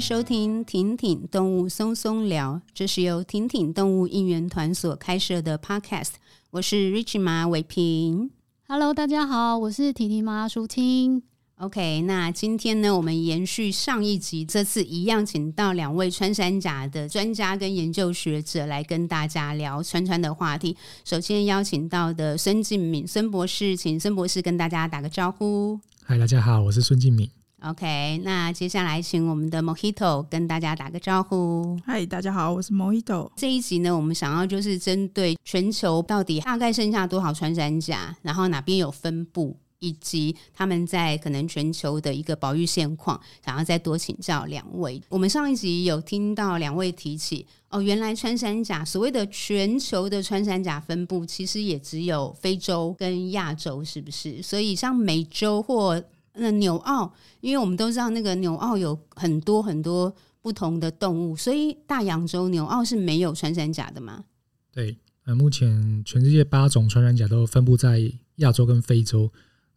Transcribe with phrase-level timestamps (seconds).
[0.00, 6.12] 迎收听婷婷动物松松聊，这是由婷婷动物应援团所开设的 Podcast。
[6.52, 8.30] 我是 Rich 妈伟平
[8.66, 11.22] ，Hello，大家好，我是婷婷妈舒清。
[11.56, 20.74] OK，那今天呢，我们延续上一集，这次一样请到两位穿山甲的专家跟研究学者来跟大家聊穿穿的话题。
[21.04, 25.78] 首先邀请到的孙敬敏孙博士，请孙博士跟大家打个招呼。
[26.02, 27.28] 嗨，大家好，我是孙敬敏。
[27.62, 31.78] OK，那接下来请我们的 Mojito 跟大家打个招呼。
[31.84, 33.30] 嗨，大家好，我是 Mojito。
[33.36, 39.56] 这一集呢，我们想要就是针对全球到底大概剩下多少穿山甲，然后哪边有分布。
[39.82, 45.00] 以及他们在可能全球的一个保育现况，想要再多请教两位。
[45.08, 54.42] 我们上一集有听到两位提起哦，原来穿山甲所谓的全球的穿山甲分布，其实也只有非洲跟亚洲，是不是？
[54.42, 64.24] 所以像美洲或那纽澳，因为我们都知道那个纽澳有很多很多不同的动物，所以大洋洲纽澳是没有穿山甲的嘛？
[64.72, 69.30] 对，呃，目前全世界八种穿山甲都分布在亚洲跟非洲。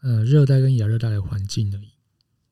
[0.06, 1.88] 呃，热带跟亚热带的环境而已。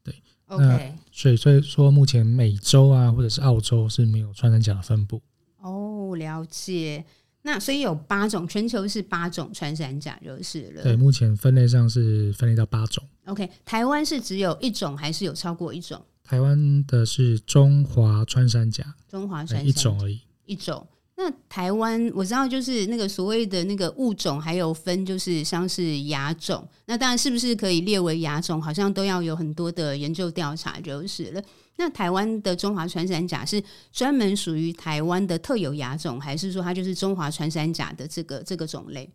[0.06, 0.16] 对
[0.46, 0.96] ，OK。
[1.12, 5.22] 所以，所以说，目前美洲啊，或者是澳洲是没有穿山甲的分布。
[5.58, 7.04] 哦，了解。
[7.42, 10.84] 那所以有八种，全球是八种穿山甲就是了。
[10.84, 13.04] 对，目前分类上是分类到八种。
[13.32, 16.02] OK，台湾是只有一种，还是有超过一种？
[16.24, 20.86] 台湾的是中华穿山甲，中华穿山甲一种而已，一种。
[21.16, 26.68] 那台湾我知道，就是那个所谓的那个物种，还有分，就是像是亚种。
[26.86, 31.42] 那当然是不是可以列为亚种，好像都要有很多的研究调查就是了。
[31.78, 39.10] 那台湾的中华穿山甲是专门属于台湾的特有亚种，还是说它就是中华穿山甲的这个这个种类？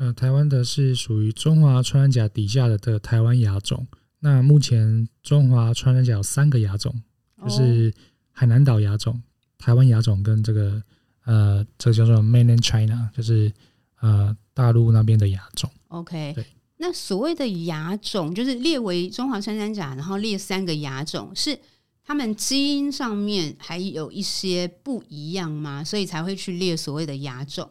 [0.00, 3.86] 呃，台湾的是属于中华穿山甲底下的的台湾亚种。
[4.18, 7.02] 那目前中华穿山甲有三个亚种，
[7.44, 7.92] 就是
[8.32, 9.22] 海南岛亚种、
[9.58, 10.82] 台湾亚种跟这个。
[11.26, 13.52] 呃，这个叫做 Mainland China，就是
[14.00, 15.70] 呃大陆那边的亚种。
[15.88, 16.44] OK，对。
[16.78, 21.56] 那所谓的亚种，就是列为中华穿山甲，然后列三个亚种，是
[22.02, 25.84] 他们基因上面还有一些不一样吗？
[25.84, 27.70] 所以才会去列所谓的亚种？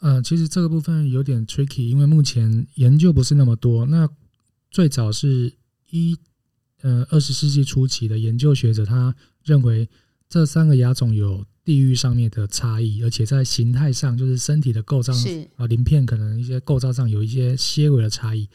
[0.00, 3.86] 呃，其实这个部分有点 tricky，因为目前研究不是那么多。
[3.86, 4.08] 那
[4.70, 5.52] 最早是
[5.90, 6.16] 一
[6.82, 9.14] 呃二十世纪初期的研究学者，他
[9.44, 9.88] 认为
[10.28, 11.44] 这三个亚种有。
[11.66, 15.12] 地域上面的差异，而且在形态上，就是身体的构造
[15.56, 18.48] 啊，鳞片可能一些构造上有一些些微的差异，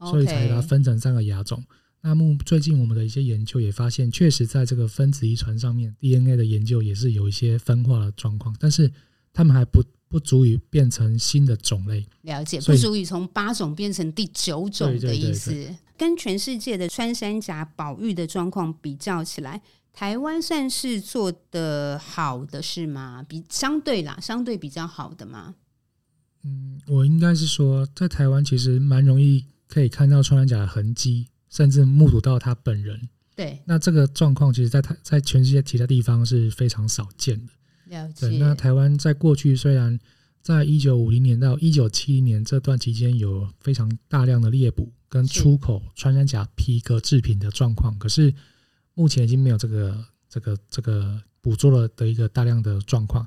[0.00, 1.64] 所以才把它分成三个亚种。
[2.02, 8.92] 那目最近我们的一些研究也发现，确实在这个分子遗传上面，DNA 的研究也是有一些分化的状况，但是
[9.32, 12.06] 他们还不不足以变成新的种类。
[12.22, 15.74] 了解，不足以从八种变成第九种的意思。
[15.96, 19.60] 跟全世界的穿山甲保育的状况比较起来。
[19.92, 23.24] 台湾算是做的好的是吗？
[23.28, 25.56] 比相对啦，相对比较好的吗？
[26.44, 33.08] 嗯，我应该是说，在台湾其实蛮容易可以看到穿山甲的痕迹，甚至目睹到他本人。
[33.34, 37.52] 对，那这个状况其实，在台在全世界其他地方是非常少见的。
[37.88, 38.28] 了解。
[38.28, 39.98] 对，那台湾在过去虽然
[40.42, 48.32] 在一九五零年到一九七零年这段期间有非常大量的猎捕跟出口穿山甲皮革制品的状况，可是。
[48.94, 53.24] 目前已经没有这个这个这个捕捉了的一个大量的状况，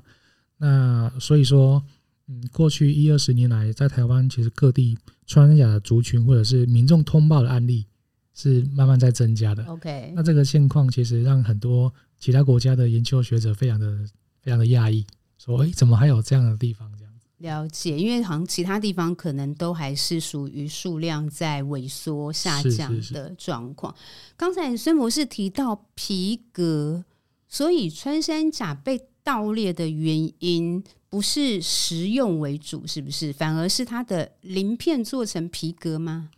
[0.58, 1.82] 那所以说，
[2.26, 7.86] 嗯，过去一二十年来，在台湾其实各地穿山甲的族群或者是民众通报的案例
[8.34, 9.64] 是慢慢在增加的。
[9.64, 14.06] OK，那这个现况其实让很多其他国家的研究学者非常的
[14.42, 15.06] 非常的讶异，
[15.38, 16.90] 说，哎，怎么还有这样的地方？
[16.98, 23.94] 这样子了解，因为好像其他地方可能都还是属于数量在萎缩下降的状况。
[24.36, 27.04] 刚才孙博士提到皮革，
[27.48, 33.32] 所以穿山甲被盗猎的原因不是食用为主，是不是？
[33.32, 36.30] 反而是它的鳞片做成皮革吗？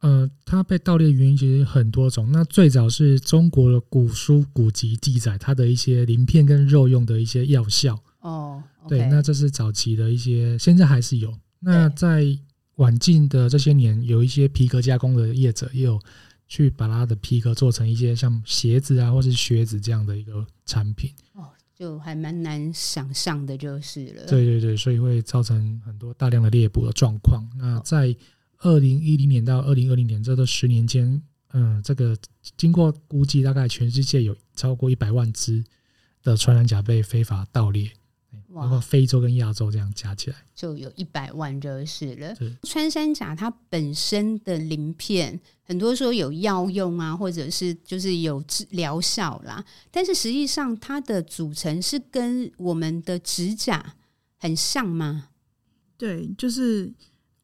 [0.00, 2.30] 呃，它被盗猎的原因其实很多种。
[2.30, 7.98] 那最早是中国的古书古籍记载它的一些鳞片跟肉用的一些药效。
[8.20, 8.62] 哦。
[8.84, 8.88] Okay.
[8.88, 11.36] 对，那这是早期的一些，现在还是有。
[11.58, 12.24] 那在
[12.76, 15.98] 晚近的这些年，有一些皮革加工的业者也有
[16.46, 21.10] 去把它的皮革做成一些像鞋子啊，或是靴子这样的一个产品。
[21.32, 24.26] 哦，就还蛮难想象的，就是了。
[24.26, 27.42] 对对对，所以会造成很多大量的猎捕的状况。
[27.58, 28.14] 那在
[28.58, 31.22] 二零一零年到二零二零年这都十年间，
[31.52, 32.16] 嗯，这个
[32.56, 35.64] 经过估计，大概全世界有超过一百万只
[36.22, 37.90] 的穿山甲被非法盗猎。
[38.54, 42.34] 包括非洲跟亚洲这样加起来，就有一百万就是了。
[42.62, 53.94] 穿山甲它本身的鳞片，很多说有药用啊，或者是就是有治疗效啦，但是实际上它的组成是跟我们的指甲
[54.38, 55.28] 很像吗？
[55.98, 56.94] 对，就是。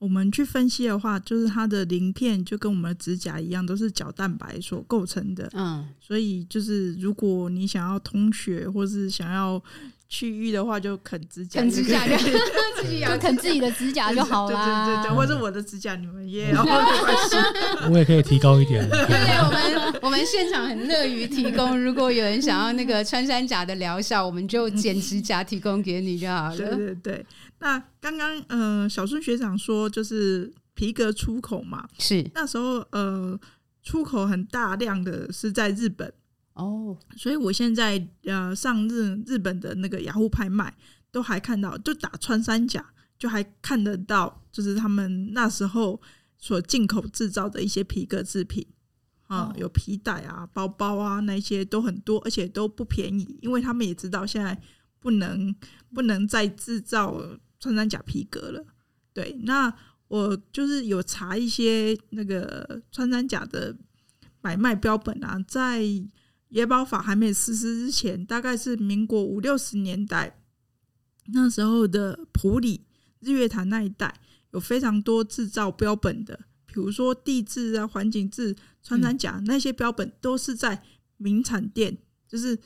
[0.02, 5.48] 我们去分析的话，就是它的鳞片就跟我们的指甲一样，都是角蛋白所构成的。
[5.52, 9.62] 嗯，所以就是如果你想要通血或是想要
[10.08, 14.86] 去瘀的话，就啃指甲，啃指甲就自己 就啃自己的指甲就好了。
[14.86, 17.36] 对对对，或者我的指甲你们也要没关系。
[17.88, 18.84] 我也可以提高一点。
[18.90, 26.56] 对，我们我们现场很乐于提供，如果有人想要那个穿山甲的疗效，我们就剪指甲提供给你就好了。
[26.56, 27.24] 对对对。
[27.62, 32.28] 那刚刚呃，小孙学长说就是皮革出口嘛，是。
[32.34, 33.38] 那时候呃，
[33.84, 36.12] 出口很大量的是在日本。
[36.54, 40.74] 哦，所以我现在呃上日日本的那个雅虎拍卖
[41.12, 42.84] 都还看到，就打穿山甲
[43.16, 46.02] 就还看得到，就是他们那时候
[46.36, 48.66] 所进口制造的一些皮革制品。
[49.28, 54.60] 啊，有皮带啊、包包啊那些都很多，而且都不便宜，因为他们也知道现在
[54.98, 55.54] 不能
[55.94, 57.16] 不能再制造。
[57.62, 58.66] 穿山甲皮革了，
[59.12, 59.72] 对，那
[60.08, 63.76] 我就是有查一些那个穿山甲的
[64.40, 65.80] 买卖标本啊，在
[66.48, 70.42] 野保法还没实施之前，大概是民国五六十年代
[71.26, 72.84] 那时候的普里
[73.20, 74.12] 日月潭那一带，
[74.50, 76.36] 有非常多制造标本的，
[76.66, 80.82] 比如说地质啊、环境志、穿山甲、嗯、那些标本，都是在
[81.16, 82.58] 名产店，就是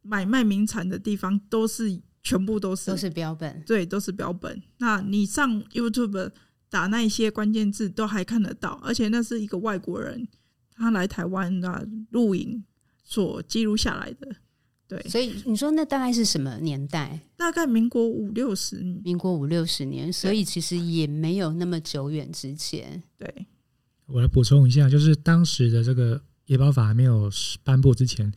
[0.00, 2.00] 买卖名产的地方，都是。
[2.22, 4.62] 全部都是都是标本，对，都是标本。
[4.78, 6.30] 那你上 YouTube
[6.68, 8.80] 打那一些关键字，都还看得到。
[8.82, 10.28] 而且那是一个外国人，
[10.76, 12.62] 他来台湾啊录影
[13.02, 14.36] 所记录下来的。
[14.86, 17.20] 对，所以你说那大概是什么年代？
[17.36, 20.12] 大概民国五六十，民国五六十年。
[20.12, 23.02] 所以其实也没有那么久远之前。
[23.16, 23.46] 对，
[24.06, 27.30] 我来补充一下，就是当时的这个野保法还没有
[27.62, 28.32] 颁布之前。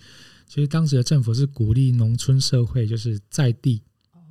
[0.53, 3.81] 其实当时的政府是鼓励农村社会，就是在地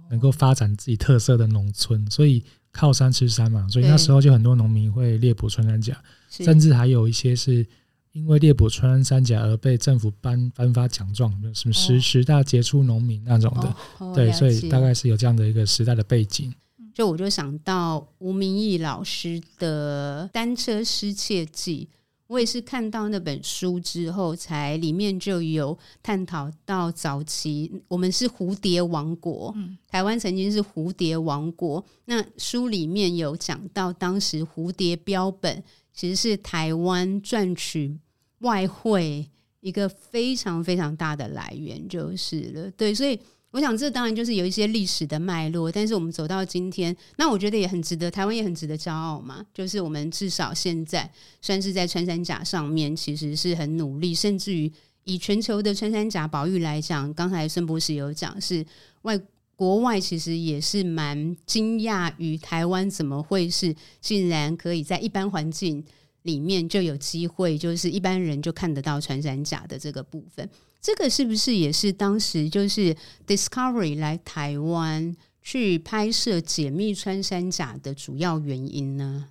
[0.08, 7.66] 能够发展自己特色的农村，所以靠山吃山嘛，所以那时候就很多农民会猎捕穿山甲，甚至还有一些是
[8.12, 16.54] 因为猎捕穿山甲而被政府颁颁发奖状，什么十十大杰出农民那种的，对，所以大概是有这样的一个时代的背景。
[16.94, 21.88] 就我就想到吴明义老师的《单车失窃记》。
[22.32, 29.54] 我也是看到那本书之后，才里面就有探讨到早期我们是蝴蝶王国，
[29.86, 31.84] 台湾曾经是蝴蝶王国。
[32.06, 35.62] 那书里面有讲到，当时蝴蝶标本
[35.92, 37.98] 其实是台湾赚取
[38.38, 39.28] 外汇
[39.60, 42.70] 一个非常非常大的来源，就是了。
[42.70, 43.20] 对，所以。
[43.52, 49.44] 我想，这当然就是有一些历史的脉络，但是我们走到今天，那我觉得也很值得，台湾也很值得骄傲嘛。
[49.52, 51.08] 就是我们至少现在
[51.42, 54.72] 算是在穿山甲上面，其实是很努力，甚至于
[55.04, 58.64] 以全球的穿山甲保育来讲，刚才孙博士有讲，是
[59.02, 59.20] 外
[59.54, 65.84] 国外其实也是蛮惊讶于台湾怎么会是竟然可以在一般环境
[66.22, 70.48] 里面就有机会，就是一般人就看得到穿山甲的这个部分。
[70.82, 79.28] 这个是不是也是当时就是 Discovery 来台湾去拍摄解密穿山甲的主要原因呢？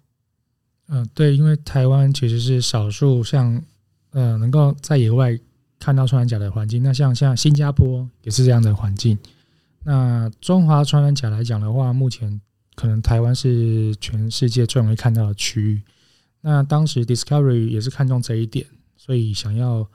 [0.87, 3.61] 嗯，对，因为台湾其实是少数像
[4.11, 5.37] 呃能够在野外
[5.77, 6.81] 看到穿山甲的环境。
[6.81, 9.19] 那像像新加坡也是这样的环境。
[9.83, 12.39] 那中华穿山甲来讲的话，目前
[12.75, 15.81] 可能台湾是全世界最容易看到的区域。
[16.39, 18.65] 那当时 Discovery 也是看中这一点，
[18.95, 19.85] 所以想要。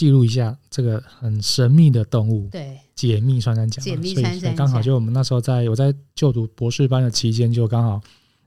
[0.00, 8.00] 记录一下这个很神秘的动物，对，解密穿山甲，解密穿山甲，刚好就我们那时候在我在就读博士班的期间，就刚好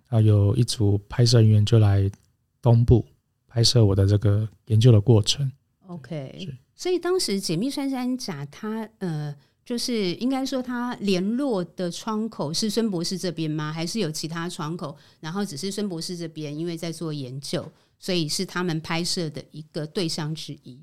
[0.08, 2.10] 啊有一组拍摄人员就来
[2.60, 3.06] 东部
[3.48, 5.52] 拍摄我的这个研究的过程。
[5.86, 13.72] OK，所以当时解密穿山甲，它呃就是应该说它联络的窗口是孙博士这边吗？
[13.72, 14.98] 还是有其他窗口？
[15.20, 20.80] 然后只是孙博士这边因为在做研究，所以是他们拍摄的一个对象之一。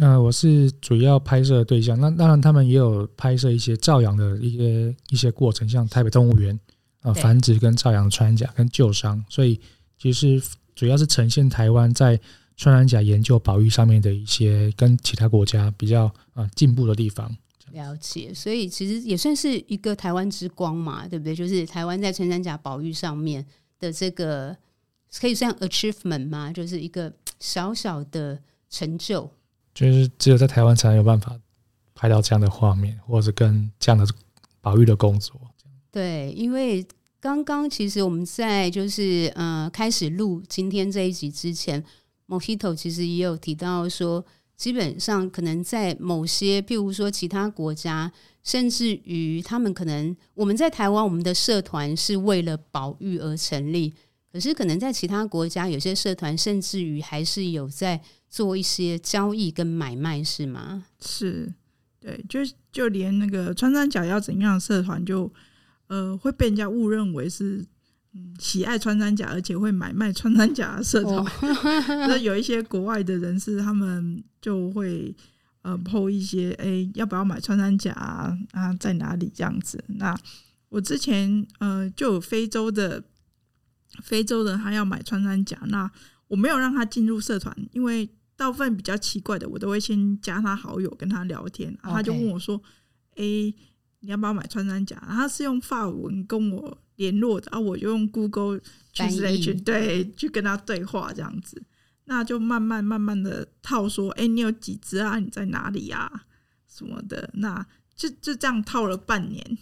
[0.00, 6.54] 那、呃、我是主要拍摄的对象，那当然他们也有拍摄一些照养的一些一些过程，像台北动物园
[7.00, 9.60] 啊、呃、繁殖跟照养穿山甲跟救伤，所以
[9.98, 10.40] 其实
[10.76, 12.18] 主要是呈现台湾在
[12.56, 17.36] 穿山甲研究保育上面的一些跟其他国家比较啊进步的地方。
[17.72, 21.34] 了解，所以其实也算是一个台湾之光嘛，对不对？
[21.34, 23.44] 就是台湾在穿山甲保育上面
[23.80, 24.56] 的这个
[25.20, 26.52] 可以算 achievement 吗？
[26.52, 28.40] 就是一个小小的
[28.70, 29.28] 成就。
[29.78, 31.38] 就是只有在台湾才有办法
[31.94, 34.04] 拍到这样的画面，或者是跟这样的
[34.60, 35.40] 保育的工作。
[35.92, 36.84] 对，因为
[37.20, 41.84] 刚刚其实我们在就是呃开始录今天这一集之前
[42.26, 44.24] ，Mojito 其实也有提到说，
[44.56, 48.10] 基本上可能在某些譬如说其他国家，
[48.42, 53.94] 甚至于他们可能我们在台湾，我们的社团是为了保育而成立，
[54.32, 60.84] 可是可能在其他国家，有些社团甚至于还是有在做一些交易跟买卖，是吗？
[61.00, 61.52] 是，
[62.00, 65.32] 对，就就连那个穿山甲要怎样的社团就。
[65.90, 67.64] 呃，会被人家误认为是
[68.12, 71.24] 嗯喜爱穿山甲，而且会买卖穿山甲的社团。
[71.88, 75.16] 那、哦、 有一些国外的人士，他们就会
[75.62, 78.36] 呃 po 一些，哎、欸，要不要买穿山甲啊？
[78.52, 79.82] 啊，在哪里这样子？
[79.86, 80.14] 那
[80.68, 83.02] 我之前呃就有非洲的
[84.02, 85.90] 非洲的他要买穿山甲，那
[86.26, 91.76] 我没有让他进入社团，因为大部分比较奇怪的，我都会先加他好友，跟他聊天。
[91.82, 92.62] 他就问我说，
[93.16, 93.54] 哎、欸。
[94.00, 94.96] 你要不要买穿山甲？
[95.04, 98.60] 然后他是用法文跟我联络的，啊我就用 Google
[98.94, 101.60] Translate 对去跟他对话这样子，
[102.04, 105.18] 那就慢慢慢慢的套说，哎、欸，你有几只啊？
[105.18, 106.22] 你在哪里呀、啊？
[106.68, 107.66] 什么的，那
[107.96, 109.58] 就就这样套了半年，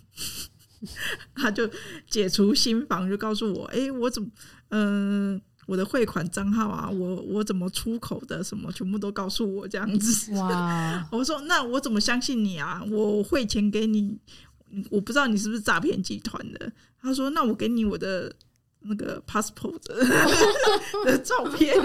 [1.35, 1.69] 他就
[2.09, 4.29] 解除新房，就告诉我，哎、欸，我怎么，
[4.71, 5.41] 嗯、呃。
[5.67, 10.33] 我的汇款账号啊，我我怎么出口的，什么全部都告诉我这样子。
[10.35, 11.05] 哇！
[11.11, 12.81] 我说那我怎么相信你啊？
[12.89, 14.17] 我汇钱给你，
[14.91, 16.71] 我不知道你是不是诈骗集团的。
[17.03, 18.33] 他说那我给你我的
[18.83, 19.77] 那个 passport
[21.05, 21.77] 的 照片，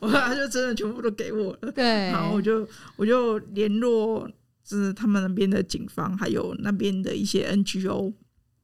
[0.00, 1.70] 我他就真的全部都给我了。
[1.72, 2.66] 对，然后我就
[2.96, 4.26] 我就联络
[4.64, 8.12] 就是他们那边的警方，还有那边的一些 NGO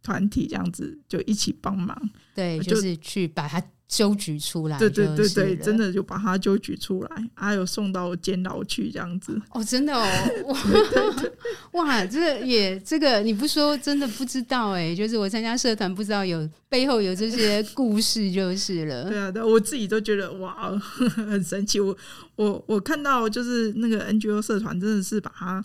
[0.02, 2.10] 团体，这样子就一起帮忙。
[2.34, 3.62] 对，就是去把他。
[3.90, 9.36] 揪举出来，对对对对，真的就把他揪举出来，还有送到监牢去这样子。
[9.50, 10.56] 哦，真的哦，
[11.74, 19.08] 哇，这也这个你不说真的不知道哎，就是我参加社团不知道有背后有这些故事就是了。
[19.08, 21.80] 对啊，对，我自己都觉得哇，很神奇。
[21.80, 21.96] 我
[22.36, 25.64] 我我看到就是那个 NGO 社团真的是把它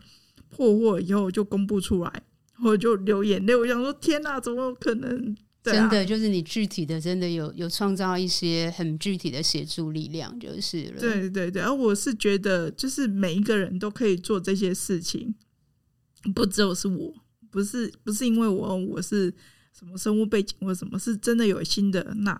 [0.55, 2.24] 破获以后就公布出来，
[2.63, 3.53] 我就流眼泪。
[3.53, 5.35] 我想说，天哪，怎么有可能？
[5.65, 11.00] 啊、真的就是你具体的，真的有有创造一些很具体的协助力量，就是了。
[11.00, 15.35] 对对对，而我是觉得，就是每一个人都可以做这些事情，
[16.33, 17.13] 不只有是我，
[17.50, 19.33] 不是不是因为我我是
[19.74, 22.39] 什么生物背景或什么，是真的有心的，那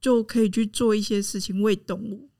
[0.00, 2.30] 就可以去做一些事情为动物。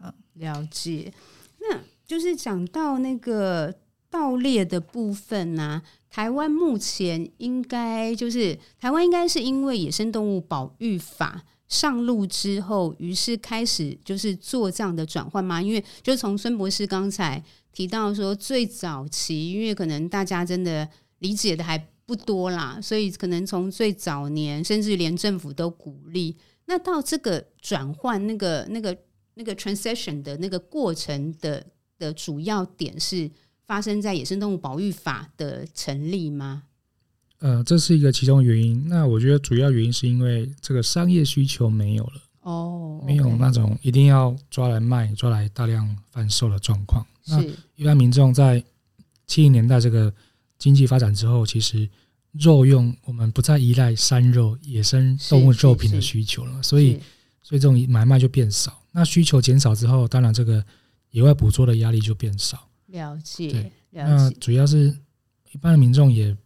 [0.00, 1.12] 嗯，了解。
[1.58, 3.74] 那就是讲到那个
[4.10, 15.62] 盗猎的部分呢、台湾目前应该就是台湾应该是因为野生动物保育法上路之后，于是开始就是做这样的转换吗？
[15.62, 17.40] 因为就从孙博士刚才
[17.72, 20.88] 提到说，最早期因为可能大家真的
[21.20, 26.36] 理解的还不多啦，所以可能从最早年，甚至连政府都鼓励，
[26.66, 28.98] 那到这个转换那个那个
[29.34, 31.64] 那个 transition 的那个过程的
[31.96, 33.30] 的主要点是。
[33.70, 36.64] 发生在野生动物保育法的成立吗？
[37.38, 38.88] 呃，这是一个其中原因。
[38.88, 47.06] 那我觉得主要原因是因为这个商业需求没有了哦，没有那种一定要抓来卖、抓来大量贩售的状况。
[47.26, 47.40] 那
[47.76, 48.60] 一般民众在
[49.28, 50.12] 七零年代这个
[50.58, 51.88] 经济发展之后，其实
[52.32, 56.98] 肉用我们不再依赖山肉、野生动物肉品的需求了，所以
[57.40, 58.82] 所以这种买卖就变少。
[58.90, 60.64] 那需求减少之后，当然这个
[61.12, 62.66] 野外捕捉的压力就变少。
[62.90, 64.94] 了解，对，那主要是
[65.52, 66.36] 一般的民众也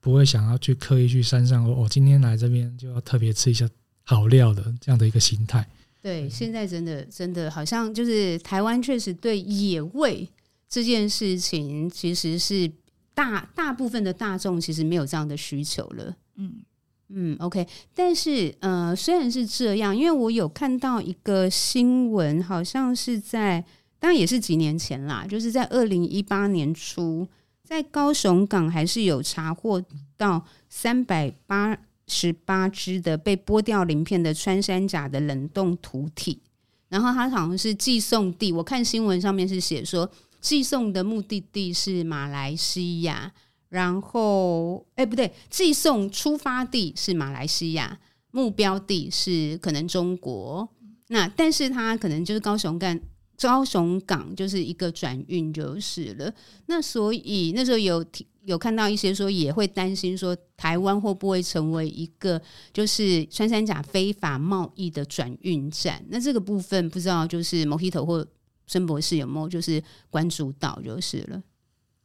[0.00, 3.68] 不会想要去刻意去山上，我、哦、今天来这边就要特别吃一下
[4.02, 5.68] 好料的这样的一个心态。
[6.00, 10.28] 对，现在真的真的好像就是台湾确实对野味
[10.68, 12.70] 这件事情，其实是
[13.14, 16.16] 大大部分的大众其实没有这样的需求了。
[16.36, 16.62] 嗯
[17.10, 23.64] 嗯，OK，但是呃，虽然是这样，因为我有看到一个新闻，好像是在。
[24.02, 27.24] 当然也是几年前啦，就是在二零一八年初，
[27.62, 29.80] 在高雄港还是有查获
[30.16, 31.78] 到三百八
[32.08, 36.40] 十八只的被剥掉鳞片的穿山甲的冷冻土体，
[36.88, 43.32] 然后它好像是寄送地，我看新闻上面是写说寄送的目的地是马来西亚，
[43.68, 48.00] 然后哎不对，寄送出发地是马来西亚，
[48.32, 50.68] 目标地是可能中国，
[51.06, 53.00] 那但是它可能就是高雄干。
[53.42, 56.32] 高雄港就是一个转运就是了，
[56.66, 58.04] 那所以那时候有
[58.44, 62.40] 有看到一些说也会担心说台湾会不会成为一个
[62.72, 66.04] 就是穿山甲非法贸易的转运站？
[66.08, 68.26] 那这个部分不知道就是 Mojito 或
[68.66, 71.42] 孙博士有没有就是关注到就是了。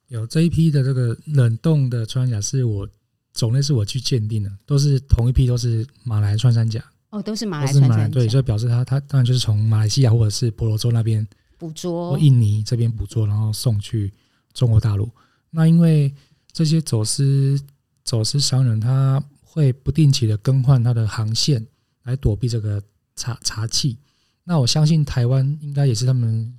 [0.07, 2.87] 有这一批的这个冷冻的穿山甲是我
[3.33, 6.83] 种类是我去鉴定的，都是同一批，都是马来穿山甲。
[7.09, 8.07] 哦，都是马来穿山甲。
[8.09, 11.25] 对，所以表示他他当然就是从马来西亚或者是婆罗洲那边
[11.57, 14.11] 捕捉，或印尼这边捕捉，然后送去
[14.53, 15.09] 中国大陆。
[15.49, 16.13] 那因为
[16.51, 17.59] 这些走私
[18.03, 21.65] 走私商人，他会不定期的更换他的航线
[22.03, 22.83] 来躲避这个
[23.15, 23.95] 查查缉。
[24.43, 26.53] 那我相信台湾应该也是他们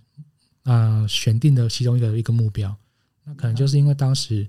[0.64, 2.74] 啊、呃、选定的其中一个一个目标。
[3.24, 4.48] 那可能就是因为当时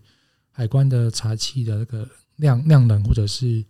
[0.51, 3.63] 海关的查缉的那个量量能或者是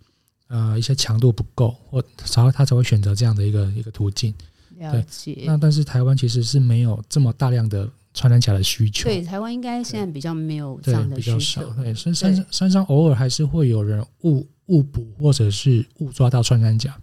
[0.50, 2.04] 呃一些强度不够，或
[2.36, 4.34] 然后他才会选择这样的一个一个途径。
[4.78, 5.44] 了解。
[5.46, 9.06] 那但是台湾其实是没有这么大量的穿山甲的需求。
[9.06, 11.64] 对，台湾应该现在比较没有这样的需求。
[11.76, 16.98] 对，山山山上偶尔还是会有人误误捕或者是误抓到穿山甲，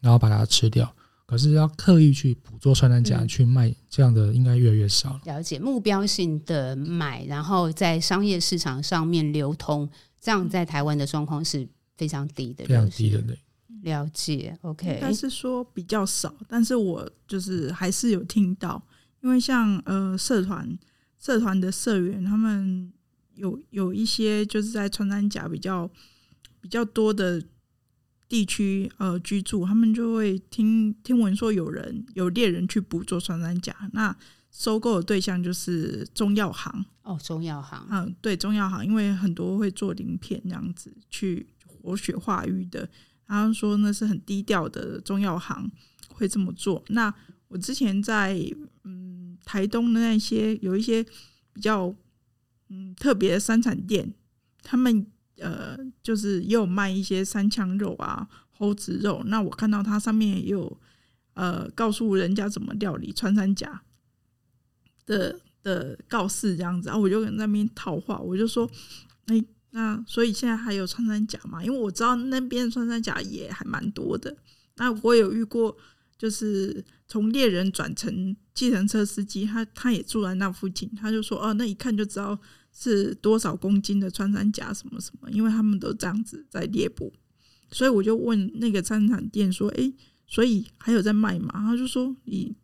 [0.00, 0.92] 然后把它吃掉。
[1.24, 5.20] 可是要刻意去捕捉穿山甲去卖，这样的应该越来越少了。
[5.26, 9.88] 了解，目标性的买，然后在商业市场上面流通，
[10.20, 11.68] 这样在台湾的状况是
[12.00, 13.20] 非常低的，非常低的。
[13.20, 13.38] 对，
[13.82, 14.58] 了解。
[14.62, 18.82] OK，但是说比较少，但是我就是还是有听到，
[19.20, 20.78] 因为像呃社团
[21.18, 22.90] 社团的社员，他们
[23.34, 25.90] 有有一些就是在穿山甲比较
[26.62, 27.42] 比较多的。
[28.30, 34.16] 地区呃居住，他们就会听听闻说有人有猎人去捕捉穿山甲，那
[34.52, 41.44] 收购的对象就是中药行哦，中药行，嗯，对，中药行，因为很多会做鳞片这样子去
[41.82, 42.88] 活血化瘀的，
[43.26, 45.70] 然后说那是很低调的中药行
[46.08, 46.82] 会这么做。
[46.88, 47.12] 那
[47.48, 48.38] 我之前在
[48.84, 51.04] 嗯台东的那些有一些
[51.52, 51.94] 比较
[52.68, 54.12] 嗯特别的山产店，
[54.62, 55.06] 他们。
[55.42, 59.22] 呃，就是也有卖一些三枪肉啊、猴子肉。
[59.24, 60.78] 那我看到它上面也有
[61.32, 63.80] 呃，告诉人家怎么料理穿山甲
[65.06, 68.70] 的的告示这样子啊，我就在那边套话，我就说，
[69.28, 71.64] 哎、那所以现在还有穿山甲嘛？
[71.64, 74.36] 因为我知道那边穿山甲也还蛮多的。
[74.76, 75.76] 那我有遇过，
[76.18, 82.38] 就是从猎人转成计程车司机，他他也住在那附近，他就说，哦，那一看就知道。
[82.72, 85.28] 是多少公斤的穿山甲什么什么？
[85.32, 87.12] 因为他们都这样子在猎捕，
[87.72, 89.92] 所以我就问那个山产店说：“哎、
[90.28, 92.54] 所以还有在卖吗？”他就说：“你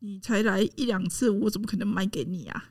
[0.00, 2.64] 你才来一两次，我怎么可能卖给你啊？”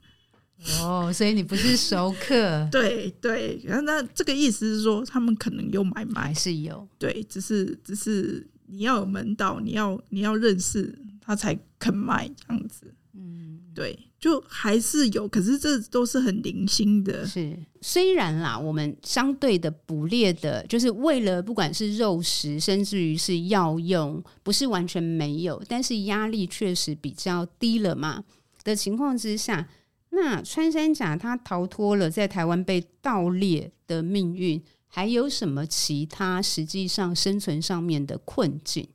[0.82, 2.68] 哦，所以你不是熟客？
[2.72, 6.88] 对 对，然后那这个意思是说，他们可能有买卖，还是有？
[6.98, 12.94] 对，只是只是你要有门道，你要你要认识他才肯卖这样子。
[13.13, 13.98] 嗯，对。
[14.18, 17.28] 就还是有，可是这都是很零星的。
[17.28, 28.24] 是，虽然啦，我们相对的捕猎的，就是为了不管是肉食，甚至于是药用，不是完全没有，但是压力确实比较低了嘛
[28.63, 29.70] 的情况之下，
[30.15, 38.88] 那穿山甲它逃脱了在台湾被盗猎的命运，还有什么其他实际上生存上面的困境？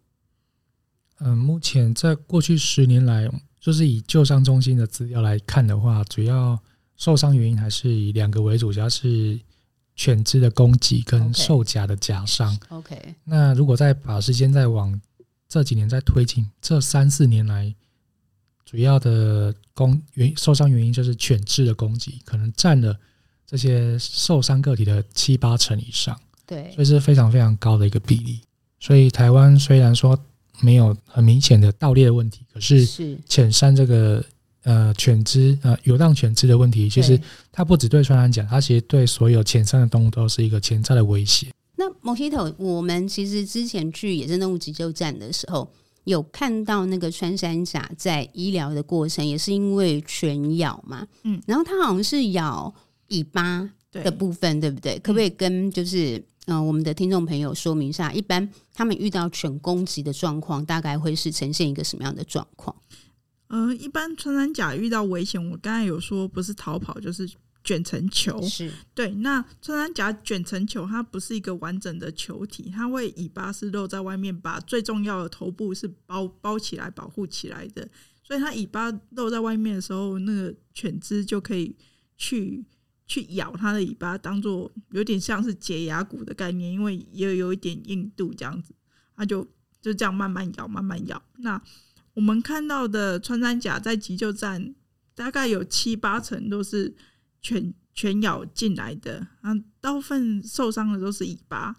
[1.20, 3.30] 嗯，目前在过去十年来。
[3.60, 6.58] 就是以救伤中心的资料来看的话，主要
[6.96, 9.38] 受伤原因还是以两个为主，主要是
[9.94, 12.58] 犬只的攻击跟兽甲的夹伤。
[12.70, 14.98] OK，那如果再把时间再往
[15.46, 17.74] 这几年再推进，这三四年来，
[18.70, 22.94] 主要的攻原受伤原因就是犬只的攻击，可能占了
[23.46, 26.14] 这些受伤个体的七八成以上。
[26.46, 28.40] 对，所以是非常非常高的一个比例。
[28.78, 30.18] 所以台湾虽然说。
[30.62, 32.86] 没有很明显的盗猎的问题，可是
[33.26, 34.22] 浅山这个
[34.64, 37.18] 呃犬只呃游荡犬只的问题，其实
[37.50, 41.48] 它不只对穿山甲，它其实对所有浅山的动物都是一个潜在的威胁。
[41.76, 45.72] 那 Mojito，我们其实之前去野生动物急救站的时候，
[46.04, 52.74] 有看到那个穿山甲在医疗的过程，也是因为犬咬嘛，嗯，然后它好像是咬
[53.08, 54.98] 尾巴的部分，对，对不对？
[54.98, 56.22] 可不可以跟就是？
[56.46, 62.74] 嗯、呃，我们的听众朋友说明一下，一般他们遇到犬攻击的状况，大概会是呈现一个什么样的状况？
[63.48, 67.28] 呃，一般穿山甲遇到危险，我刚才有说不是逃跑就是
[67.64, 69.10] 卷成球，是对。
[69.16, 77.88] 那穿山甲卷成球，它不是一个完整的球体，它会尾巴是露在外面，把最重要的头部是包包起来、保护起来的。
[78.22, 81.76] 所以它尾巴露在外面的时候，那个犬只就可以
[82.16, 82.64] 去。
[83.10, 88.72] 去咬它的尾巴，当做有点像是解牙骨的概念，因为也有一点硬度这样子，
[89.16, 89.42] 它就
[89.82, 91.20] 就这样慢慢咬，慢慢咬。
[91.38, 91.60] 那
[92.14, 94.76] 我们看到的穿山甲在急救站，
[95.12, 96.94] 大概有七八成都是
[97.40, 101.74] 犬犬咬进来的，啊，大部分受伤的都是尾巴，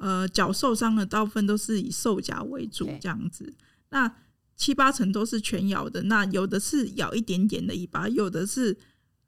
[0.00, 3.54] 呃，脚受伤的大部分都是以兽夹为主这样子。
[3.90, 4.12] 那
[4.56, 8.76] 七八成都是全咬的，那有的是咬一点点的尾巴，有的是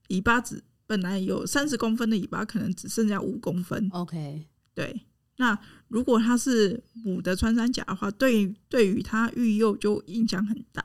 [0.09, 0.62] 尾巴只。
[0.87, 3.90] 本来有三十公分的尾巴，可能只剩下五公分。
[3.92, 5.03] OK，对。
[5.37, 5.57] 那
[5.88, 10.83] 如果它是母的穿山甲的话，对对于它育幼就影响很大。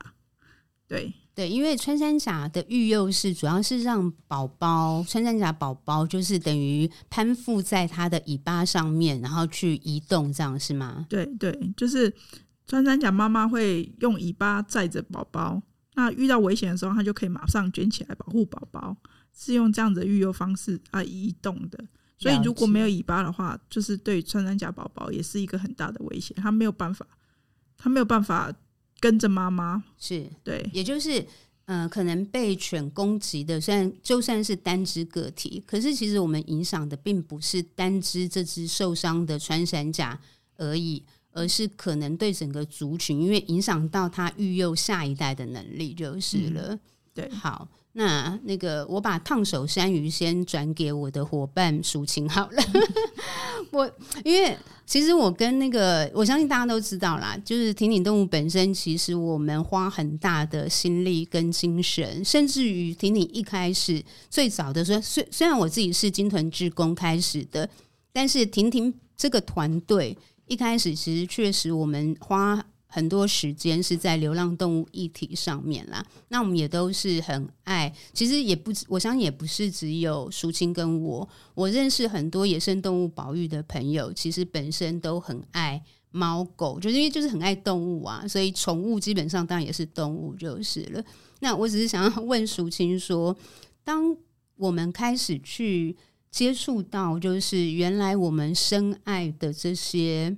[0.86, 11.06] 对对，因为穿山甲的育幼是主要是让宝宝穿山甲宝宝就是等于攀附在它的尾巴上面，然后去移动，这样是吗？
[11.08, 12.12] 对对，就是
[12.66, 15.60] 穿山甲妈妈会用尾巴载着宝宝，
[15.94, 18.96] 那遇到危险的时候，它就可以马上卷起来保护宝宝，
[19.36, 21.84] 是用这样的育幼方式啊移动的。
[22.16, 26.34] 所以如果没有尾巴的话，就是对穿山甲宝宝也是一个很大的危险。
[26.40, 27.04] 它没有办法，
[27.76, 28.52] 它没有办法
[29.04, 29.84] 跟着妈妈。
[29.98, 31.22] 是对，也就是
[31.66, 40.18] 呃，可能被犬攻击的，虽然就算是单只个体，可是其实我们影响的并不是单只这只受伤的穿山甲
[40.56, 46.74] 而已，而是可能对整个族群，因为影响到它育幼下一代的能力就是了。
[46.74, 46.80] 嗯、
[47.12, 47.68] 对，好。
[47.96, 52.62] 那那个，我把烫手山芋先转给我的伙伴淑琴好了。
[53.70, 53.88] 我
[54.24, 67.68] 因为其实我跟那个，我相信大家都知道啦，就是婷婷动物本身，其实我们花很大的心力跟精神，甚至于婷婷一开始最早的时候，虽虽然我自己是金屯志工开始的，
[68.12, 72.66] 但是婷婷这个团队一开始其实确实我们花。
[72.94, 91.04] 很多时间是在流浪动物议题上面啦，那我们也都是很爱，其实也不，我相信也不是只有淑清跟我，我认识很多野生动物保育的朋友，其实本身都很爱猫狗，就是因为就是很爱动物啊，所以宠物基本上当然也是动物就是了。
[91.40, 93.36] 那我只是想要问淑清说，
[93.82, 94.16] 当
[94.54, 95.96] 我们开始去
[96.30, 100.36] 接触到，就是原来我们深爱的这些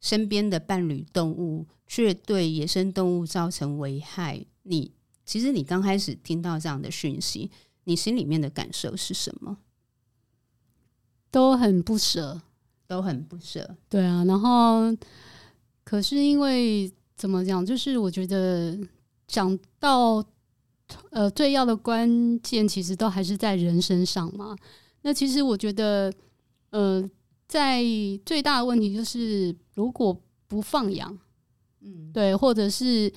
[0.00, 1.66] 身边的伴侣动物。
[1.90, 4.92] 却对野生动物造成危害，你
[5.24, 7.50] 其实你刚开始听到这样的讯息，
[7.84, 9.56] 你心里面的感受是什么？
[11.30, 12.42] 都很不舍，
[12.86, 13.74] 都很不舍。
[13.88, 14.94] 对啊，然后
[15.82, 18.78] 可是因为怎么讲，就是我觉得
[19.26, 20.22] 讲到
[21.08, 24.54] 呃最要的关键，其实都还是在人身上嘛。
[25.00, 26.12] 那其实我觉得，
[26.68, 27.02] 呃，
[27.48, 27.82] 在
[28.24, 31.18] 最大的问题就是如果不放养。
[31.80, 33.12] 嗯，对，或者是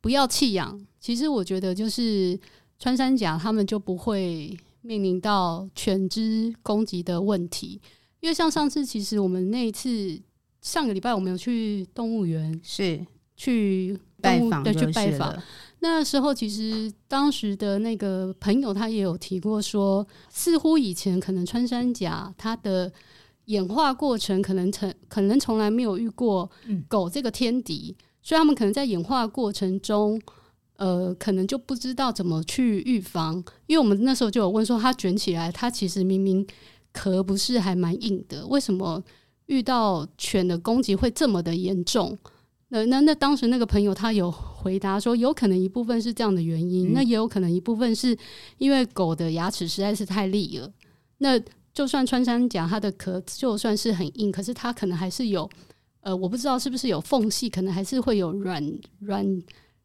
[0.00, 0.84] 不要弃养。
[0.98, 2.38] 其实我觉得，就是
[2.78, 7.80] 穿山甲他们就不会面临到犬只攻击的问题。
[8.20, 10.20] 因为像上次，其实我们那一次
[10.62, 15.40] 上个礼拜，我们有去动物园，是去拜访，对，去拜访。
[15.80, 22.90] 那时候，其实当时的那个朋友他也有提过说，似乎以前可能穿山甲它的
[23.46, 26.48] 演化过程，可能从可能从来没有遇过
[26.86, 27.96] 狗这个天敌。
[27.98, 30.20] 嗯所以他们可能在演化过程中，
[30.78, 33.36] 呃，可能就不知道怎么去预防。
[33.68, 36.44] 因为我们那时候就有问说，它卷起来，它其实明明
[36.92, 39.00] 壳不是还蛮硬的，为什么
[39.46, 42.18] 遇到犬的攻击会这么的严重？
[42.70, 48.18] 那那那当时那个朋友他有回答说，有可能一部分是这样的原因，嗯、那也有可能一部分是
[48.58, 50.68] 因为狗的牙齿实在是太利了。
[51.18, 51.40] 那
[51.76, 55.46] 就算穿山甲它的壳就算是很硬，可是它可能还是有。
[56.00, 58.64] 呃，我不知道是不是有缝隙，可能还是会有软
[59.00, 59.42] 软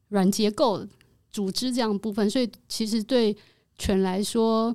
[0.07, 0.87] 软结构
[1.33, 3.35] 组织这样部分，所以其实对
[3.77, 4.73] 犬来说，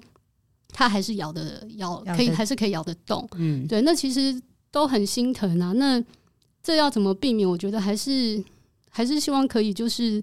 [0.68, 3.26] 它还是咬的咬可以，还是可以咬得动。
[3.38, 4.38] 嗯，对，那其实
[4.70, 5.72] 都很心疼啊。
[5.72, 6.04] 那
[6.62, 7.48] 这要怎么避免？
[7.48, 8.44] 我觉得还是
[8.90, 10.22] 还是希望可以就是。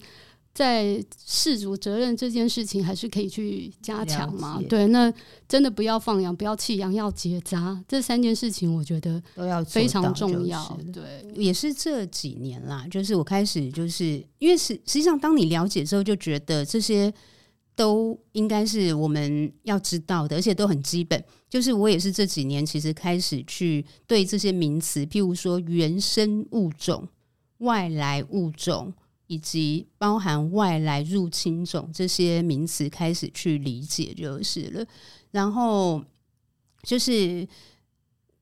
[0.53, 4.61] 在事主责任这件事情，还是可以去加强嘛？
[4.69, 5.11] 对，那
[5.47, 10.79] 真的不要放羊，不要弃羊，要结扎，这三件事情我觉得都要非常重要。
[10.93, 17.11] 对，也是这几年啦，就是我开始就是因为实实际上，当你了解之后，就觉得这些
[17.75, 21.23] 都应该是我们要知道的，而且都很基本。
[21.49, 27.07] 就是我也是这几年其实开始去对这些名词，譬如说原生物种、
[27.57, 28.93] 外来物种。
[29.33, 34.85] 以及包含外来入侵种这些名词开始去理解就是了，
[35.31, 36.03] 然后
[36.83, 37.47] 就是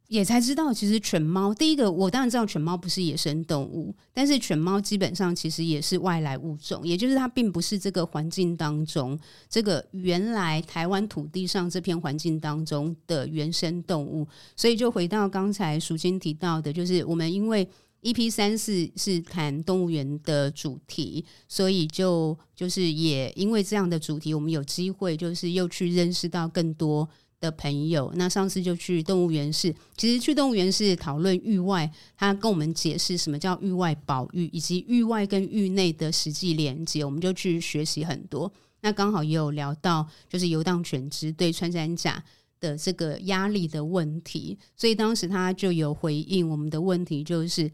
[0.08, 14.28] 也才知道，其实犬猫第一个，我当然知道犬猫不是野生动物，但是犬猫基本上其实也是外来物种，也就是它并不是这个环境当中这个原来台湾土地上这片环境当中的原生动物，
[14.58, 17.66] 所以就回到刚才淑清提到的，就是我们因为。
[18.02, 27.08] EP 三四是谈动物园的主题，所以就就是也因为这样的主题，我们有机会就是又去认识到更多
[27.40, 38.52] 的朋友，那上次就去动物园是，其实去动物园是讨论域外，他跟我们解释什么叫域外保育，以及域外跟域内的实际连接，我们就去学习很多。
[38.82, 42.24] 那刚好也有聊到，就是游荡犬只对穿山甲
[42.60, 47.72] 的这个压力的问题，所以当时他就有回应我们的问题，就是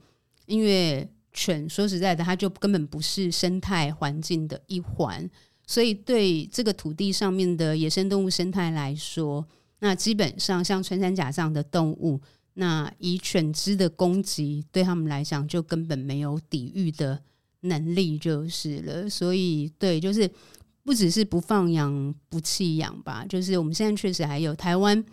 [0.47, 5.29] 因为犬说实在的，它就根本不是生态环境的一环，
[5.67, 9.45] 所以对这个土地上面的野生动物生态来说。
[9.79, 12.19] 那基本上，像穿山甲这样的动物，
[12.55, 17.21] 那以犬只的攻击，对他们来讲就根本没有抵御的
[17.62, 19.07] 能力，就是了。
[19.07, 20.27] 所以，对，就是
[20.81, 25.05] 不只是不放养、不弃养吧，就是我们现在确实还有台湾。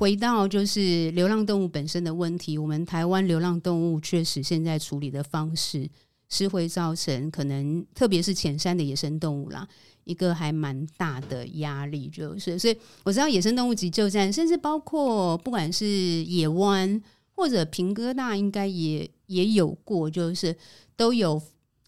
[0.00, 5.86] 回到就是流浪动物本身的问题，我们台湾流浪动物确实现在处理的方式
[6.30, 9.68] 是会造成可能，特别是浅山的野生动物啦。
[10.04, 16.98] 一个还蛮大的压力，就是所以我知道野生动物急救站，甚至包括不管是野湾
[17.32, 20.56] 或者平哥大，应该也也有过，就是
[20.96, 21.38] 都有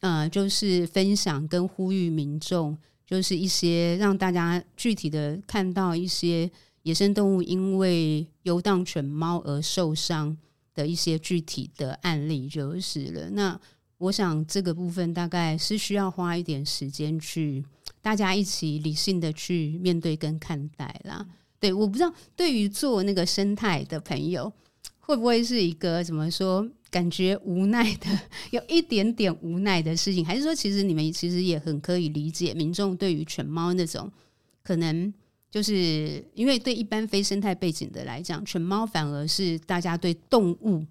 [0.01, 6.51] 呃，就是分享跟呼吁民众，就是一些让大家具体的看到一些
[6.83, 10.37] 野生动物因为游荡犬猫而受伤
[10.75, 13.31] 的一些具体的案例，就是了。
[13.31, 13.61] 那
[13.99, 17.65] 我想这个部分大概是需要花一点时间去。
[18.01, 21.25] 大家一起理性的去面对跟看待啦。
[21.61, 24.53] 对，我不知道对于做那个生态的朋友，
[24.99, 28.19] 会不会是一个怎么说，感觉无奈的，
[28.51, 34.11] 有一点点无奈的事情，还是说其实你们其实也很可以理解民众对于犬猫那种
[34.65, 35.15] 可能，
[35.53, 40.83] 就是因为对一般非生态背景的来讲，犬猫反而是大家对动物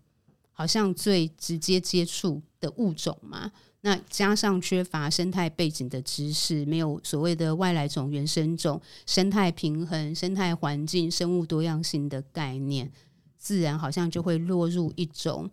[0.51, 3.51] 好像最直接接触的物种嘛。
[3.81, 12.91] 那加上缺乏生态背景的知识，没有所谓的外来种、原生种、生态平衡、生态环境、生物多样性的概念，
[13.39, 15.49] 自然好像就会落入一种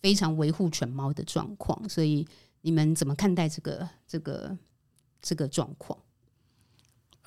[0.00, 1.88] 非常维护犬猫的状况。
[1.88, 2.26] 所以
[2.62, 4.58] 你们怎么看待这个、这个、
[5.22, 5.96] 这个状况？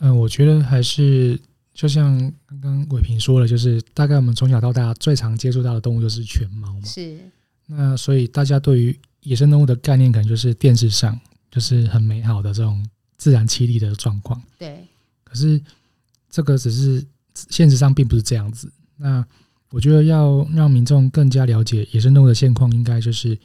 [0.04, 1.40] 嗯、呃，我觉得还是
[1.74, 6.86] 就像刚刚伟平说了，就是大概我们从小到大最常接触到的动物就是犬猫嘛。
[6.86, 7.18] 是。
[7.68, 11.18] 那所以大家对于野生动物的概念可能就是电视上
[11.50, 12.86] 就是很美好的这种
[13.18, 14.84] 自然凄厉的状况，对。
[15.24, 15.62] 可是
[16.30, 17.06] 这个只是
[17.50, 18.70] 现实上并不是这样子。
[18.98, 19.24] 那
[19.70, 23.38] 我觉得要让民众更加了解野生动物的现况，应该就是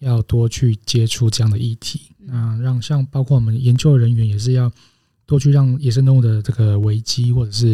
[0.00, 2.10] 要多去接触这样的议题。
[2.18, 4.70] 那让像包括我们研究人员也是要
[5.30, 7.68] 多去让野生动物的这个危机或者是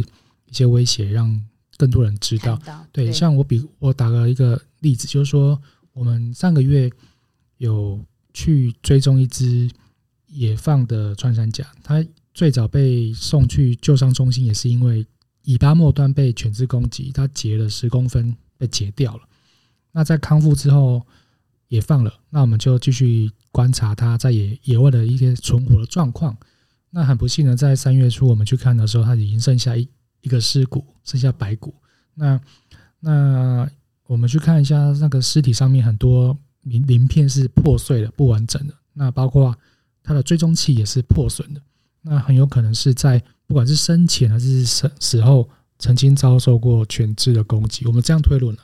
[0.45, 1.45] 一些威胁，让
[1.77, 2.57] 更多人知道。
[2.92, 5.61] 对，像我比我打了一个例子，就是说
[5.92, 6.88] 我们上个月。
[7.59, 7.99] 有
[8.35, 9.71] 去追踪一只
[10.27, 15.07] 野放的穿山甲，它最早被送去救伤中心，也是因为
[15.45, 19.23] 尾巴末端被犬只攻击，它截了十公分，被截掉了。
[19.92, 21.01] 那在康复之后
[21.69, 26.37] 也放了，那我们就继续观察它在野野外的一些存活的状况。
[26.97, 29.87] 那很不幸呢，在三月初我们去看的时候，它已经剩下一
[30.23, 31.75] 一个尸骨，剩下白骨。
[32.15, 32.41] 那
[33.01, 33.71] 那
[34.07, 36.35] 我们去看一下那个尸体上面很多。
[36.69, 39.57] 鳞鳞片是破碎的、不完整的，那包括
[40.03, 41.63] 它的追踪器也是破损的，
[42.03, 47.87] 那很有可能是在不管是生前还是死死后，曾经遭受过犬只的攻击。
[47.87, 48.63] 我们这样推论了，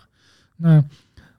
[0.56, 0.84] 那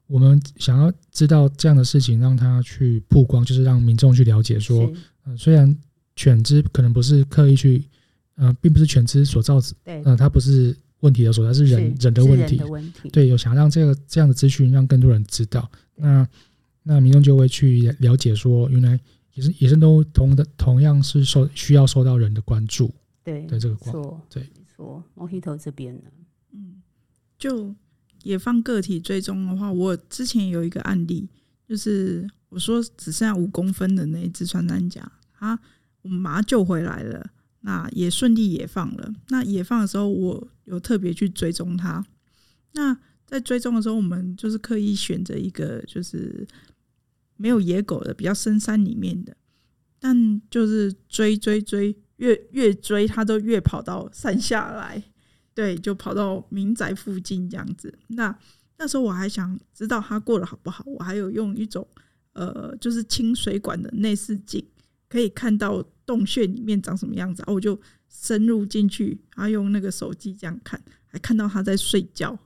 [0.08, 4.90] 我们想要知道这样的事情，让它去曝光，就是让民众去了解说，
[5.26, 5.78] 呃，虽然
[6.16, 7.84] 犬只可能不是刻意去，
[8.36, 13.10] 呃，并不是犬只所造成，对，呃，它不是问题的所在，是人是人的问题，问题。
[13.10, 16.28] 对，有想让这个这样的资讯让更多人知道，那。
[16.86, 19.00] 那民众就会去了解说，原来
[19.36, 22.92] 野生野生动物同的同样是受需要受到人的关注，
[23.24, 23.94] 对，对这个关，
[24.30, 25.02] 对，没错。
[25.16, 26.02] 莫希头这边呢，
[26.52, 26.82] 嗯，
[27.40, 27.74] 就
[28.24, 31.26] 野放个体追踪的话，我之前有一个案例，
[31.70, 35.58] 就是我说只剩下五公分的那一只穿山甲，它
[36.04, 39.14] 我们把它救回来了，那也顺利野放了。
[39.30, 42.06] 那野放的时候，我有特别去追踪它。
[42.74, 46.48] 那在追踪的时候，我们就是刻意选择一个就是。
[47.36, 49.36] 没有野狗的，比较深山里面的，
[50.00, 55.04] 但就是追追追，越越追它都越跑到山下来，
[55.54, 57.94] 对，就跑到民宅附近这样子。
[58.10, 58.34] 那
[58.78, 61.86] 那时候我还想知道它过得好不好，我还有用一种
[62.34, 64.64] 呃，就是清水管的内视镜，
[65.10, 72.38] 可以看到洞穴里面长什么样子，然后我就深入进去，然后用那个手机这样看，还看到他在睡觉，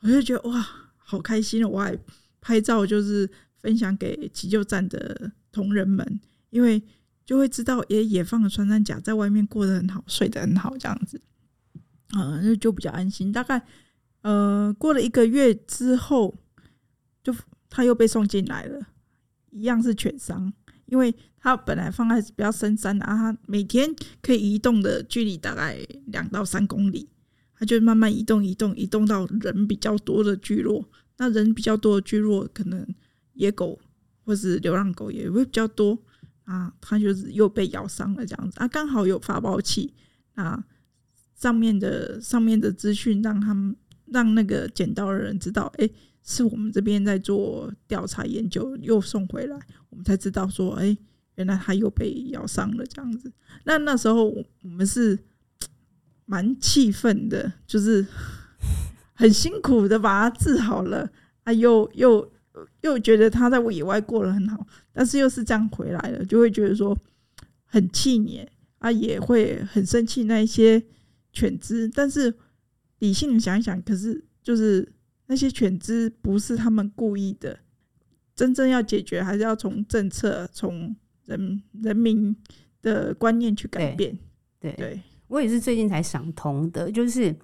[0.00, 1.68] 我就觉得哇，好开心哦！
[1.68, 1.98] 我还
[2.40, 3.28] 拍照就是。
[3.62, 6.20] 分享给急救站的同仁们，
[6.50, 6.82] 因为
[7.24, 11.22] 就会知道，也野放的穿山甲在外面过得很好，睡得很好，这样子。
[12.08, 13.30] 啊、呃，就比较安心。
[13.30, 13.62] 大概
[14.22, 16.34] 呃过了一个月之后，
[17.22, 17.32] 就
[17.70, 18.84] 他又被送进来了，
[19.50, 20.52] 一样是犬伤，
[20.92, 23.88] 因为它本来放在比较深山的，啊，它每天
[24.20, 25.78] 可以移动的距离大概
[26.08, 27.08] 两到三公里，
[27.56, 30.86] 它就慢慢移动，移动，移动到人比较多的聚落。
[31.16, 32.86] 那人比较多的聚落，可能
[33.32, 33.80] 野狗
[34.22, 35.98] 或是流浪狗也会比较多
[36.44, 36.70] 啊。
[36.78, 39.94] 它就是又被咬伤了这样子啊，刚好有发报器
[40.34, 40.62] 啊，
[41.34, 43.74] 上面的上面的资讯让他们
[44.08, 45.88] 让那个捡到的人知道，哎、
[46.22, 49.58] 是我们这边在做调查研究，又送回来，
[49.90, 50.96] 我们才知道说，哎、
[51.34, 53.32] 原来他又被咬伤了这样子。
[53.64, 55.18] 那那时候我们是
[56.26, 58.06] 蛮气愤的，就是。
[59.14, 61.08] 很辛苦的把它治好了，
[61.44, 62.32] 啊，又又
[62.80, 66.96] 又觉得他在野外过得很好，但是又是这样回来了，就会觉得说
[67.66, 70.82] 很气馁啊，也会很生气那一些
[71.32, 71.86] 犬只。
[71.88, 72.34] 但是
[73.00, 74.90] 理性想一想，可是就是
[75.32, 77.58] 那些犬只不是他们故意的，
[78.36, 82.36] 真正要解决还是要从政策、从人人民
[82.82, 84.18] 的观念去改变。
[84.60, 87.34] 对，对，对，我也是最近才想通的，就是。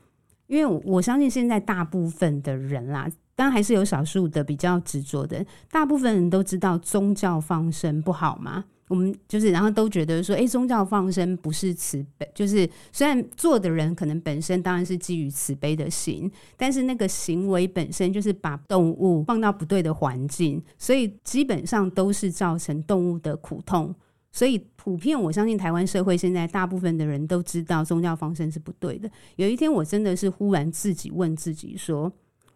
[0.48, 8.64] 因为我相信现在大部分的人啦，当然还是有少数的比较执着的，大部分人都知道宗教放生不好嘛。
[8.88, 23.94] 我们就是，然后都觉得说，诶，宗教放生不是慈悲，就是虽然做的人可能本身当然是基于慈悲的心，但是那个行为本身就是把动物放到不对的环境，所以基本上都是造成动物的苦痛。
[24.30, 29.10] 所以，普遍我相信台湾社会现在大部分的人都知道宗教放生是不对的。
[29.36, 32.12] 有一天，我真的是忽然自己问自己说：“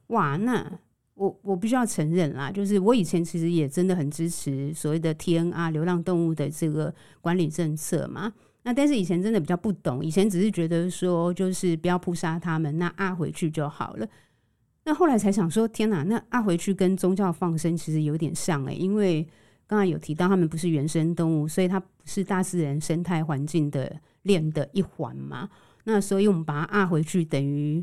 [0.09, 0.71] 哇，那
[1.15, 8.33] 我我必须要承认啦，就是我以前其实也真的很支持所谓的 TNR 流浪动物的这个管理政策嘛。
[8.63, 14.07] 那但是以前真的比较不懂，以前只是觉得说就是不要扑杀他们，那押回去就好了。
[14.85, 19.27] 那后来才想说，天哪，那押回去跟宗教放生其实有点像诶、因为。
[19.65, 23.91] 刚才有提到，他们不是原生动物，所以它不是大自然生态环境的
[24.23, 25.49] 链的一环嘛。
[25.85, 27.83] 那所以我们把它押回去，等于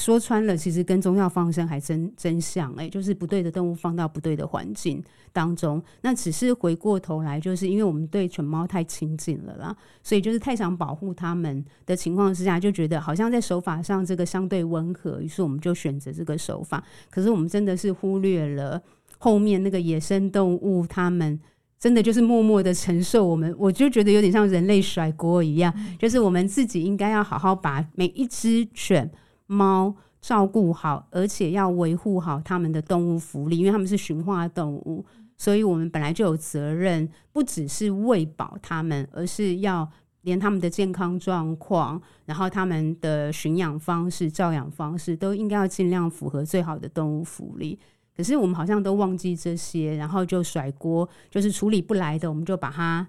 [0.00, 5.82] 说穿了，其实跟中药放生还真真像哎，就是不对的动物放到不对的环境当中。
[6.00, 16.82] 那只是回过头来，就是因为我们对犬猫太亲近了啦，所以就是太想保护它们的情况之下，就觉得好像在手法上这个相对温和，于是我们就选择这个手法。
[17.10, 18.82] 可是我们真的是忽略了。
[19.18, 21.38] 后面那个野生动物，他们
[21.78, 29.10] 真的就是默默的承受我们，我就觉得有点像人类甩锅一样，就是我们自己应该要好好把每一只犬
[29.50, 35.04] 猫照顾好，而且要维护好他们的动物福利，因为他们是驯化动物，
[35.36, 47.76] 所以我们本来就有责任，不只是喂饱他们，而是要连他们的健康状况，然后他们的驯养方式、照养方式，都应该要尽量符合最好的动物福利。
[48.16, 53.04] 可是我们好像都忘记这些，然后就甩锅，就是处理不来的，我们就把它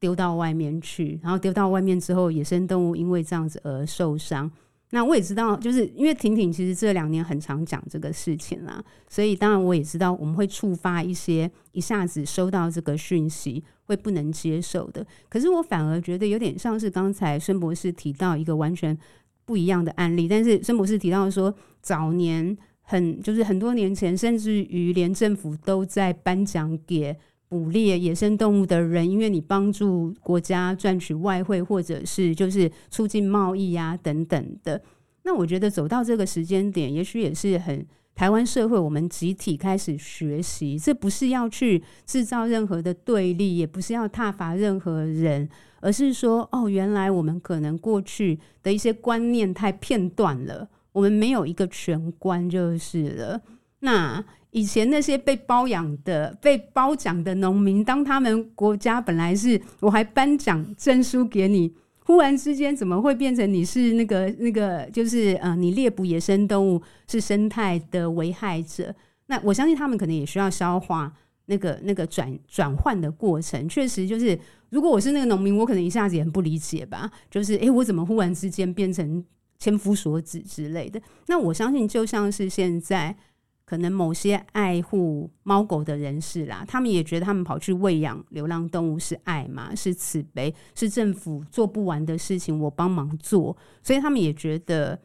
[0.00, 1.20] 丢到外面去。
[1.22, 4.50] 然后丢到外面之后，野生动物因为这样子而受伤。
[4.94, 15.06] 那我也知道，就是因为婷婷其实这两年很常讲这个事情啦，所以当然我也知道我们会触发一些一下子收到这个讯息会不能接受的。
[15.28, 18.96] 可是我反而觉得有点像是刚才孙博士提到一个完全
[19.44, 22.56] 不一样的案例，但是孙博士提到说早年。
[22.84, 27.16] 很就是很多年前，甚至于连政府都在颁奖给
[27.52, 34.80] 捕猎野生动物的人，因为你帮助国家赚取外汇，或者是就是促进贸易啊等等的。
[35.24, 45.46] 那我觉得走到这个时间点，也许也是很台湾社会，我们集体开始学习，这不是要去制造任何的对立，也不是要挞伐任何人，
[45.82, 50.66] 而是说，哦，原来我们可能过去的一些观念太片段了。
[50.92, 53.42] 我们没有一个全观就是了。
[53.80, 64.88] 那以前那些被包养的、被褒奖的农民，当他们国家本来是我还颁奖证书给你，忽然之间怎么会变成你是那个那个？
[64.92, 68.94] 就是呃，你猎捕野生动物是生态的危害者。
[69.26, 71.12] 那我相信他们可能也需要消化
[71.46, 73.68] 那个那个转转换的过程。
[73.68, 74.38] 确实，就是
[74.70, 77.10] 如果我是那个农民，我可能一下子也很不理解吧。
[77.30, 79.24] 就是诶，我怎么忽然之间变成？
[79.58, 83.16] 千夫所指之类的，那我相信就像是现在
[83.64, 94.98] 可能某些爱护猫狗的人士啦，他们也觉得他们跑去喂养流浪动物是爱嘛，是慈悲，是政府做不完的事情，我帮忙做，所以他们也觉得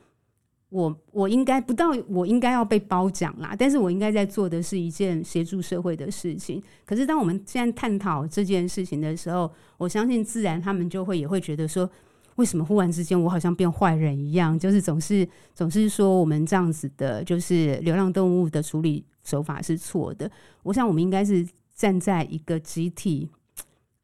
[0.69, 6.61] 我我应该不到我应该要被褒奖啦，但是我应该在做的是一件协助社会的事情。
[6.85, 11.89] 可是当我们现在探讨这件事情的时候，我相信自然他们就会也会觉得说。
[12.37, 14.57] 为什么忽然之间我好像变坏人一样？
[14.57, 20.29] 就是总是总是说我们这样子的，就是流浪动物的处理手法是错的。
[20.61, 23.27] 我想我们应该是站在一个集体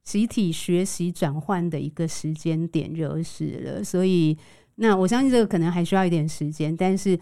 [0.04, 3.84] 集体学习转换的一个时间点就是了。
[3.84, 4.36] 所以，
[4.76, 7.18] 那我相信这个可能还需要一点时间，但是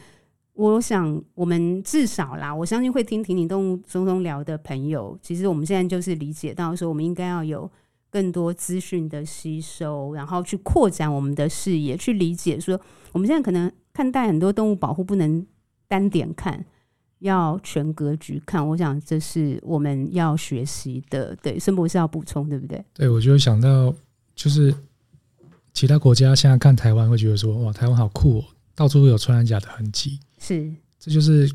[0.53, 7.69] 我想我们至少啦，我相信会听婷婷动物松松聊的朋友，其实我们现在就是理解到说，我们应该要有。
[8.11, 12.79] 更多资讯的吸收，然后去扩展我们的视野，去理解说，
[13.13, 15.47] 我们现在可能看待很多动物保护不能
[15.87, 16.65] 单点看，
[17.19, 18.67] 要全格局看。
[18.67, 21.33] 我想这是我们要学习的。
[21.37, 22.83] 对，孙博士要补充，对不对？
[22.93, 23.95] 对，我就想到，
[24.35, 24.75] 就是
[25.73, 28.45] 其他国家现在看台湾，会觉得说，哇，台湾好酷哦，
[28.75, 30.19] 到处都有穿山甲的痕迹。
[30.37, 31.49] 是，这就是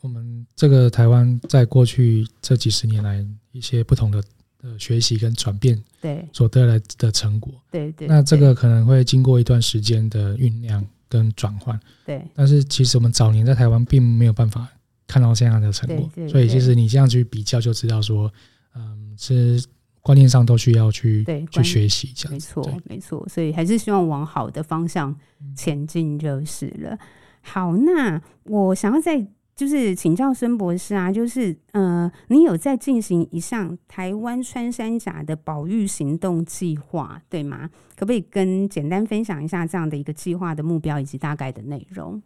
[0.00, 4.20] 我们这个台湾在过去这几十年来一些不同的。
[4.62, 12.24] 的学习跟转变，对所带来的成果，对对，那这个可能会经过一段时间的酝酿跟转换，对。
[12.34, 14.68] 但是其实我们早年在台湾并没有办法
[15.06, 18.32] 看到这样的成果，所以其实你这样去比较就知道说，
[18.74, 19.62] 嗯，是
[20.00, 23.28] 观念上都需要去对去学习，这样没错没错。
[23.28, 25.14] 所以还是希望往好的方向
[25.56, 26.98] 前进就是了。
[27.40, 29.26] 好，那我想要再。
[29.54, 37.68] 就是请教孙博士啊，就是呃，你有在进行一项台湾穿山甲的保育行动计划，对吗？
[37.94, 42.20] 可不可以跟简单分享一下这样的一个计划的目标以及大概的内容？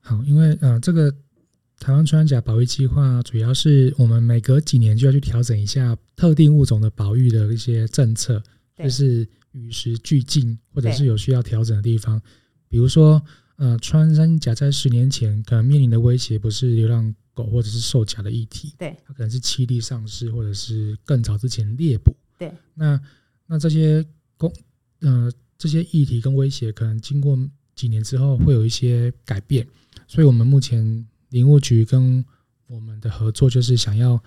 [0.00, 1.12] 好，因为呃，这个
[1.80, 8.40] 台湾穿山甲保育计划主要是我们每隔几年就要去调整一下特定物种的保育的一些政策，
[8.78, 12.22] 就是与时俱进，或者是有需要调整的地方，
[12.68, 13.20] 比如说。
[13.60, 22.50] 呃，穿山甲在十年前可能面临的威胁不是流浪狗或者是兽夹的议题，对，它可能是栖地丧失或者是更早之前猎捕，对。
[22.72, 22.98] 那
[23.46, 24.02] 那这些
[24.38, 24.50] 公
[25.00, 27.38] 呃这些议题跟威胁，可能经过
[27.74, 29.66] 几年之后会有一些改变，
[30.08, 32.24] 所以我们目前林务局跟
[32.66, 34.18] 我们的合作就是想要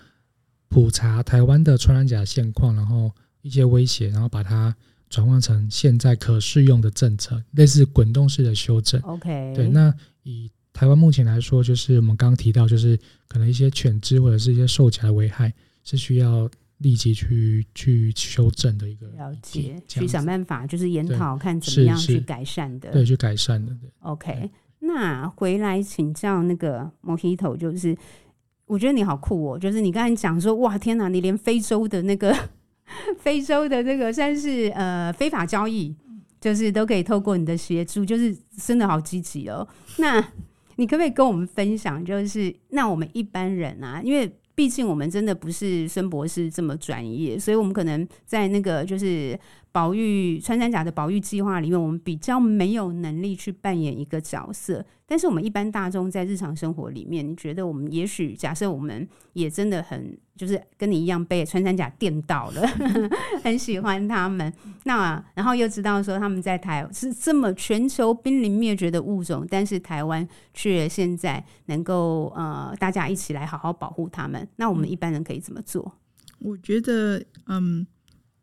[0.68, 3.12] 普查台湾的穿山甲现况，然后
[3.42, 4.76] 一些威胁，然后把它。
[5.14, 9.00] 转换成现在可适用的政策，类似滚动式的修正。
[9.02, 9.70] OK，对。
[9.70, 9.94] 那
[10.24, 15.54] 以台湾目前来说，就是我们刚刚提到，就是可能一些犬只或者是一些兽夹的危害，
[15.84, 16.50] 是需要
[16.80, 22.90] 立即去去修正的一个了解，去想办法，就是研讨看怎么样去改善的。
[22.90, 23.72] 对，去改善的。
[24.00, 24.50] OK，
[24.80, 27.96] 那回来请教那个 Mojito，就是
[28.66, 32.36] 我觉得你好酷哦，就是你刚才讲说，哇，天哪，你连非洲的那个。
[33.20, 35.96] 非洲的这个算是呃非法交易，
[36.40, 39.68] 就是都可以透过你的协助，就是真的好积极哦。
[39.98, 40.20] 那
[40.76, 49.40] 你可不可以跟我们分享，就是那我们一般人啊，因为毕竟我们真的不是孙博士这么专业，所以我们可能在那个就是。
[49.74, 54.86] 保育穿山甲的保育计划里面，我们比较没有能力去扮演一个角色。
[55.08, 62.62] 但是我们一般大众在日常生活里面，你觉得我们也许假设我们也真的很就是跟你一样被穿山甲电到了，
[63.44, 64.54] 很喜欢他们。
[64.84, 74.48] 那然后又知道说他们在台是这么全球濒临灭绝的物种，但是台湾却现在能够呃大家一起来好好保护他们。
[74.58, 75.94] 那我们一般人可以怎么做？
[76.38, 77.88] 我觉得嗯。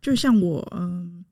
[0.01, 1.25] 就像我嗯，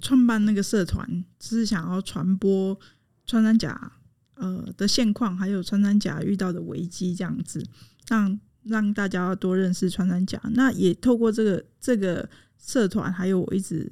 [0.00, 2.78] 创办那个社团，只是想要传播
[3.24, 3.92] 穿山甲
[4.34, 7.64] 呃的现况，还有穿山甲遇到的危机这样子，
[8.06, 10.38] 让让大家多认识穿山甲。
[10.52, 12.28] 那也透过这个这个
[12.58, 13.90] 社团，还有我一直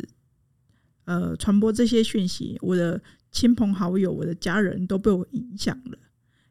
[1.07, 5.99] 呃传播这些讯息，我的亲朋好友、我的家人都被我影响了，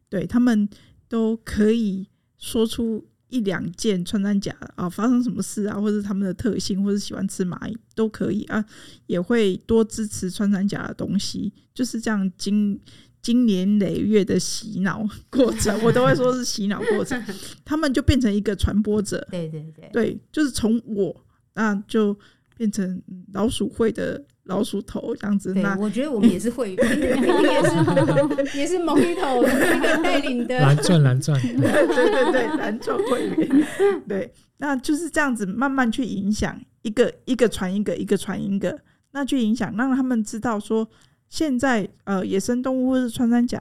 [0.08, 0.68] 对，他们
[1.08, 3.06] 都可以说出。
[3.28, 8.64] 一两件穿山甲啊，发生什么事啊，或者他们的特性，或者喜欢吃蚂蚁都可以啊，
[9.06, 12.78] 也会多支持穿山甲的东西，就是这样经
[13.20, 17.22] 经年累月的洗脑过程，我都会说是洗脑过程，
[17.64, 21.24] 他们就变成一个传播者，对对对，对，就是从我
[21.54, 22.16] 那就
[22.56, 23.02] 变成
[23.32, 24.24] 老鼠会的。
[24.46, 33.66] 老鼠头这样子，对，我觉得我们也是会 员，也是也是 Mojito 那个带领的蓝钻蓝钻， 对对对，蓝钻会员，
[34.06, 38.78] 对，那就是这样子慢慢去影响一个一个传一个，一个传一个，
[39.10, 40.88] 那去影响，让他们知道说
[41.28, 43.60] 现在呃野生动物或是穿山甲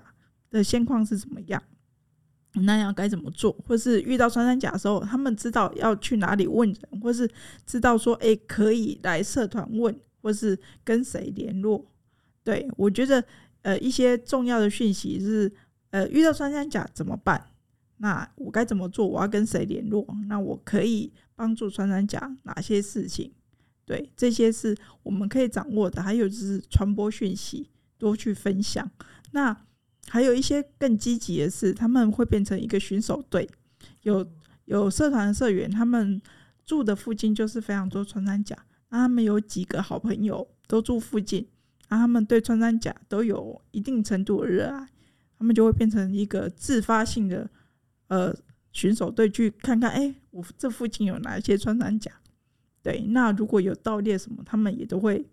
[0.52, 1.60] 的现况是怎么样，
[2.64, 7.28] 那要该怎么做，或是遇到穿山甲的时候，他们知道要去哪里问人，或是
[7.66, 9.96] 知道说哎、欸、可以来社团问。
[10.26, 11.86] 或是跟谁联络？
[12.44, 13.24] 对，我觉得，
[13.62, 15.54] 呃，一些重要的讯息是，
[15.92, 17.52] 呃，遇到穿山甲怎么办？
[17.98, 19.06] 那我该怎么做？
[19.06, 20.04] 我要跟谁联络？
[20.28, 23.32] 那我可以帮助穿山甲哪些事情？
[23.86, 26.02] 对，这些是我们可以掌握的。
[26.02, 27.70] 还有就是传播讯息，
[28.00, 28.90] 多去分享。
[29.32, 29.56] 那
[30.08, 33.48] 还有一些更积极的是，他们会变成一个巡守队，
[34.02, 34.28] 有
[34.66, 36.20] 有社团社员，他们
[36.66, 38.58] 住的附近就是非常多穿山甲。
[38.96, 41.46] 那他们有几个好朋友都住附近，
[41.90, 44.88] 啊他们对穿山甲都有一定程度的热爱，
[45.38, 47.50] 他们就会变成一个自发性的
[48.08, 48.34] 呃
[48.72, 52.10] 巡守队，去看看，哎、欸，我这附近有哪一些穿山甲？
[52.82, 55.26] 对，那如果有盗猎什么，他们也都会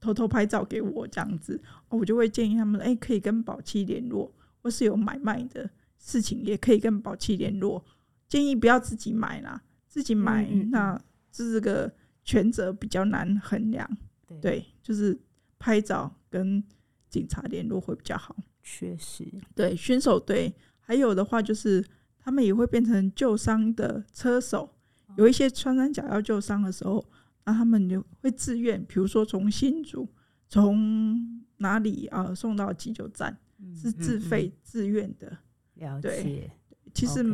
[0.00, 7.84] 偷偷拍照给我这样子，我就会建议他们，哎、欸，可以跟宝七联络，或是有买卖的事情，也可以跟宝七联络。
[8.28, 11.92] 建议不要自己买啦，自己买嗯嗯那这个
[12.30, 13.98] 权责比较难衡量。
[14.28, 15.18] 对，对，就是
[15.58, 16.62] 拍照跟
[17.08, 18.36] 警察联络会比较好。
[18.62, 21.84] 确实，对，选手队还有的话就是
[22.20, 24.72] 他们也会变成救伤的车手。
[25.16, 27.04] 有一些穿山甲要救伤的时候，
[27.44, 30.08] 那他们就会自愿，比如说从新竹
[30.46, 33.36] 从哪里啊送到急救站，
[33.74, 35.36] 是自费自愿的。
[35.74, 36.48] 了解，
[36.94, 37.24] 其实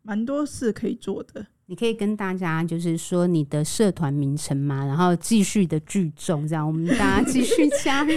[0.00, 1.46] 蛮多事可以做的。
[1.70, 8.10] 你可以跟大家就是说你的社团名称嘛，然后继续的聚众，这样我们大家继续 加入，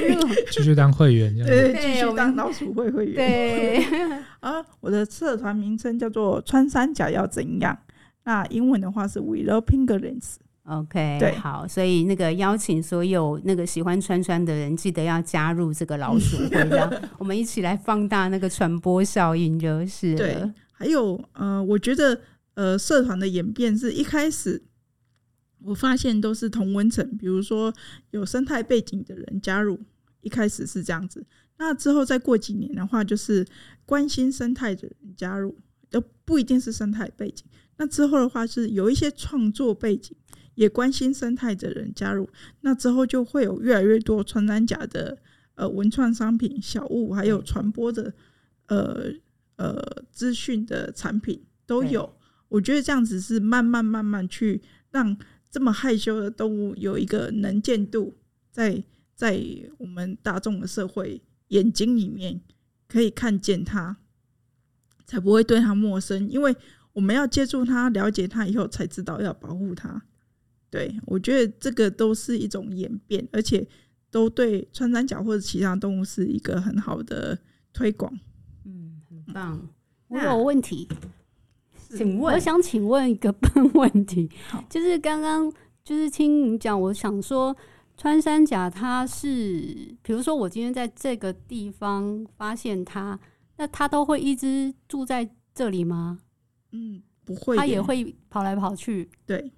[0.50, 3.16] 继续当会员，这样对，继续当老鼠会会员。
[3.16, 3.84] 对
[4.40, 7.78] 啊，我的社团名称叫做“穿山甲要怎样”。
[8.24, 10.36] 那英文的话是 We Love Penguins。
[10.64, 16.90] OK，对，好，所以那个邀请所有那个喜欢穿山的人，记得要加入这个老鼠会，这样
[17.20, 20.38] 我们一起来放大那个传播效应，就是对。
[20.72, 22.18] 还有呃，我觉得
[22.62, 24.62] 呃，社团的演变是一开始
[25.64, 27.74] 我发现都是同温层，比如说
[28.12, 29.80] 有生态背景的人加入，
[30.22, 31.26] 一开始是这样子。
[31.58, 33.44] 那之后再过几年的话，就是
[33.84, 35.58] 关心生态的人加入，
[35.90, 37.44] 都不一定是生态背景。
[37.78, 40.16] 那之后的话是有一些创作背景，
[40.54, 45.18] 也关心生态的人加入，那之后就会有越来越多穿山甲的
[45.56, 48.14] 呃文创商品、小物，还有传播的
[48.68, 49.12] 呃
[49.56, 49.82] 呃
[50.12, 52.14] 资讯的产品都有。
[52.52, 55.18] 我觉得这样子是慢慢慢慢去让
[55.50, 58.14] 这么害羞的动物有一个能见度
[58.52, 58.76] 在，
[59.16, 62.42] 在在我们大众的社会眼睛里面
[62.88, 63.98] 可以看见它，
[65.06, 66.56] 才不会对它陌生，因为。
[66.94, 70.04] 我们要接触它，了解它以后，才知道要保护它。
[70.70, 73.66] 对，我觉得这个都是一种演变，而且
[74.10, 77.40] 都对穿山甲或者其他动物是一个很好的
[77.72, 78.14] 推广。
[78.66, 79.70] 嗯，很棒。
[80.10, 80.86] 我有问题，
[81.98, 84.30] 请问，我想请问一个笨问题，
[84.70, 85.52] 就是刚刚
[85.84, 87.56] 就是听你讲，我想说
[87.98, 93.20] 穿山甲它是，比如说我今天在这个地方发现它，
[93.58, 96.20] 那它都会一直住在这里吗？
[96.72, 99.10] 嗯，不会，它也会跑来跑去。
[99.26, 99.52] 对，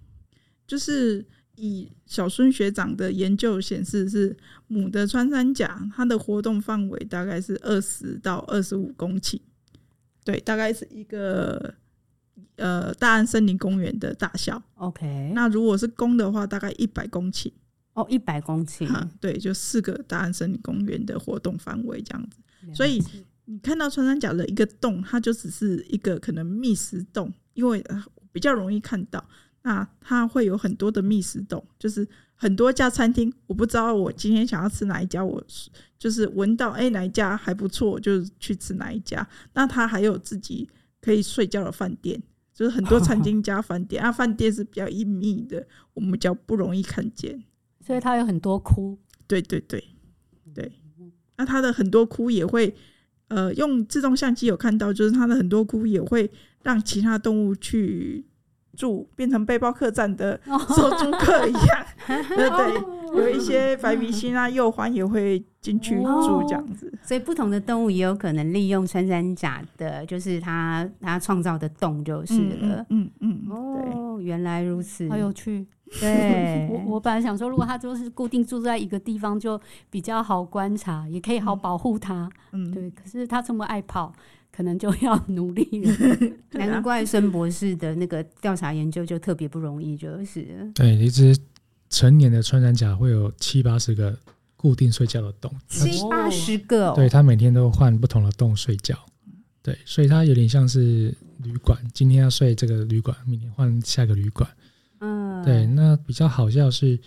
[0.66, 1.26] 就是
[1.56, 4.36] 以小孙学长的研究显示，是
[4.68, 9.40] 母的穿山甲，它的活动范围大概是二十到二十五公顷。
[10.26, 11.74] 对，大概是一个
[12.56, 14.62] 呃大安森林公园的大小。
[14.76, 17.52] OK，那如果是公的话，大概一百公顷。
[17.94, 19.08] 哦，一百公顷。
[19.20, 22.38] 对，就四个大安森林公园的活动范围这样子。
[22.74, 23.04] 所以。
[23.46, 27.84] 你看到穿山甲的一个洞，它就只是一个可能觅食洞，因为
[28.32, 29.22] 比较容易看到。
[29.64, 35.46] 那它会有很多的觅食洞，就是很多家餐厅，我不知道我今天想要吃哪一家，我
[36.00, 39.28] 就是闻到哎、欸、哪一家还不错，就去吃哪一家。
[39.54, 40.66] 那它还有自己
[41.04, 42.22] 可以睡觉的饭店，
[42.54, 47.44] 就是很多餐厅加饭店， 啊，饭店是比较隐秘的，我们比较不容易看见，
[47.86, 48.98] 所以它有很多窟。
[49.28, 49.84] 对对对
[50.54, 50.72] 对，
[51.38, 52.74] 那它的很多窟也会。
[53.30, 56.30] 呃，用自动相机有看到，就是它的很多窟也会
[56.62, 58.24] 让其他动物去
[58.78, 60.40] 住，变成背包客栈的
[60.76, 62.80] 收租客一样，对 对，
[63.18, 66.92] 有一些白鼻心啊、幼獾也会进去住这样子。
[67.04, 72.86] 所以不同的动物也有可能利用穿山甲的，就是它它创造的洞就是了。
[72.90, 75.66] 嗯嗯，嗯，哦，原来如此，好有趣。
[76.00, 79.60] 对，我 我本来想说，如果它就是固定住在一个地方，就
[79.92, 82.28] 比较好观察，也可以好保护它。
[82.52, 82.90] 嗯，对。
[82.90, 84.12] 可是它这么爱跑，
[84.52, 86.18] 可能就要努力了。
[86.58, 90.72] 难怪孙博士的那个调查研究就特别不容易，就是。
[90.74, 91.38] 对，一只
[91.94, 94.18] 成年的穿山甲会有七八十个
[94.56, 96.94] 固定睡觉的洞，七八十个、哦。
[96.96, 98.98] 对，它每天都换不同的洞睡觉。
[99.62, 104.50] 对，所以它有点像是旅馆，今天要睡这个旅馆，明天换下个旅馆。
[105.02, 107.00] 嗯，对，那比较好笑是，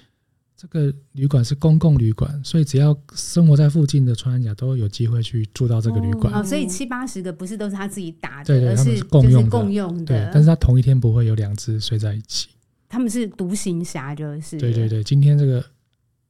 [0.57, 6.32] 这个旅馆是公共旅馆，所以只要生活在附近的穿山甲都有机会去住到这个旅馆。
[6.32, 10.05] 哦，所以七八十个不是都是他自己打的，对对，而是共用的，共用的。
[10.05, 12.51] 对，但是他同一天不会有两只睡在一起。
[12.89, 15.03] 他们是独行侠，就是对对对。
[15.03, 15.64] 今天这个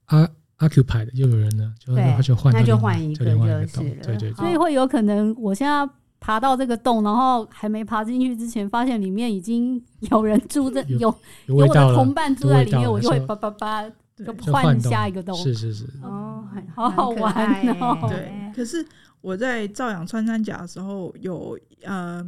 [0.05, 0.27] 阿
[0.59, 4.03] occupied 又有人了，就他就换，那就换一个就就是了。
[4.03, 5.87] 对对，所以会有可能，我现在
[6.19, 9.79] 爬到这个洞，然后还没爬进去之前，发现里面已经
[10.11, 11.13] 有人住在，有
[11.45, 15.37] 有我的同伴住在里面，我就会叭叭叭就换下一个洞。
[15.37, 16.43] 是是是，哦，
[16.73, 18.07] 好好玩哦。
[18.09, 18.83] 对，可是
[19.21, 22.25] 我在照养穿山甲的时候，有呃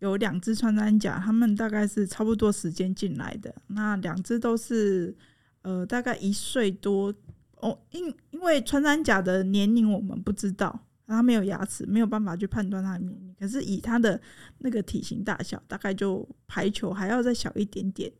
[0.00, 5.14] 有两只穿山甲，他们大概是差不多时间进来的，那两只都是
[5.62, 7.14] 呃大概一岁多。
[7.56, 13.34] 哦，因因为穿山甲的年龄我们不知道，它没有牙齿，没有办法去判断它的年龄。
[13.38, 14.18] 可是以它的
[14.60, 18.10] 那个体型大小，大概就排球还要再小一点点。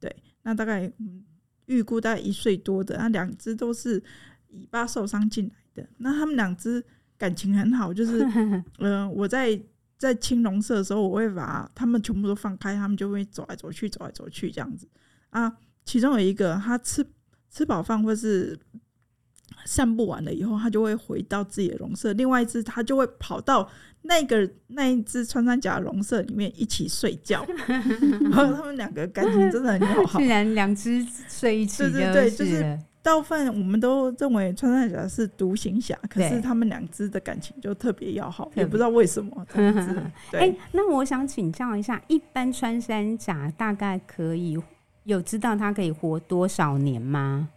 [0.00, 0.12] 对，
[0.42, 0.92] 那大概
[1.66, 4.02] 预估大概一岁多的，那两只都是
[4.48, 5.88] 尾巴受伤进来的。
[5.98, 6.84] 那他们两只
[7.16, 9.60] 感情很好，就是嗯、 呃，我在
[9.98, 14.88] 在青龙社的时候，我会把他们全部都放开，他们就会走来走去，走来走去这样子
[15.30, 15.52] 啊。
[15.84, 17.04] 其中有一个，他吃
[17.50, 18.58] 吃饱饭或是。
[19.64, 22.12] 散步完了以后，他就会回到自己的笼舍。
[22.14, 23.68] 另外一只，他就会跑到
[24.02, 27.44] 那个那一只穿山甲的笼舍里面一起睡觉。
[27.66, 30.20] 然后他们两个感情真的很要好。
[30.20, 32.78] 竟然两只睡一起，对对对，就是
[33.08, 39.46] 大部分我们都认为穿山甲是独行侠，可是他们两只的感情就特别要好，也不知道为什么。
[40.30, 44.58] 对、欸，那我想请教一下，一般穿山甲大概可以
[45.04, 47.48] 有知道它可以活多少年吗？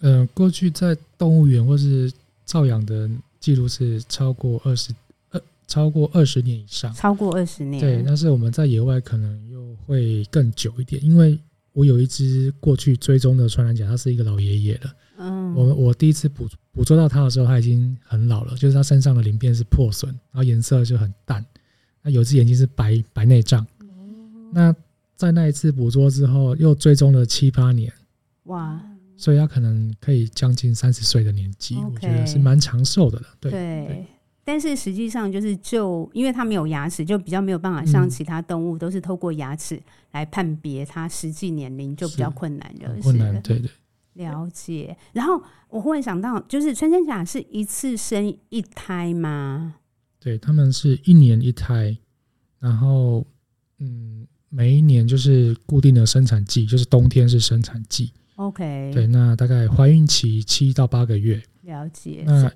[0.00, 2.12] 嗯、呃，过去在动物园或是
[2.44, 3.10] 照养的
[3.40, 4.94] 记录是超过二十
[5.32, 6.94] 二，超过二十年以上。
[6.94, 8.04] 超过二十年，对。
[8.06, 11.36] 但是我们在野外可能又会更久一点，因为
[11.78, 14.92] 我有一只过去追踪的穿山甲，它是一个老爷爷了。
[15.18, 21.44] 嗯，我我第一次捕捕捉到它的时候，它已经很老了，就是它身上的鳞片是破损，然后颜色就很淡。
[22.02, 23.64] 那有只眼睛是白白内障。
[24.52, 24.74] 那
[25.14, 27.92] 在那一次捕捉之后，又追踪了七八年。
[28.46, 28.82] 哇！
[29.16, 33.26] 所以它可能可以将近三十岁的年纪我觉得是蛮长寿的了。
[33.38, 34.06] 对，对
[34.48, 39.78] 但是实际上就是就因为它没有牙齿，就比较没有办法像其他动物都是透过牙齿
[40.12, 42.88] 来判别它实际年龄，就比较困难的。
[43.02, 43.70] 困难，对对。
[44.14, 44.96] 了解。
[45.12, 45.38] 然后
[45.68, 49.74] 我忽然想到，就是穿山甲是一次生一胎吗？
[50.18, 51.94] 对，他们是一年一胎，
[52.58, 53.26] 然后
[53.80, 58.14] 嗯，每一年就是固定的生产季，就是冬天是生产季。
[58.36, 62.22] OK，对，那大概怀孕期七到八个月，了解。
[62.24, 62.50] 那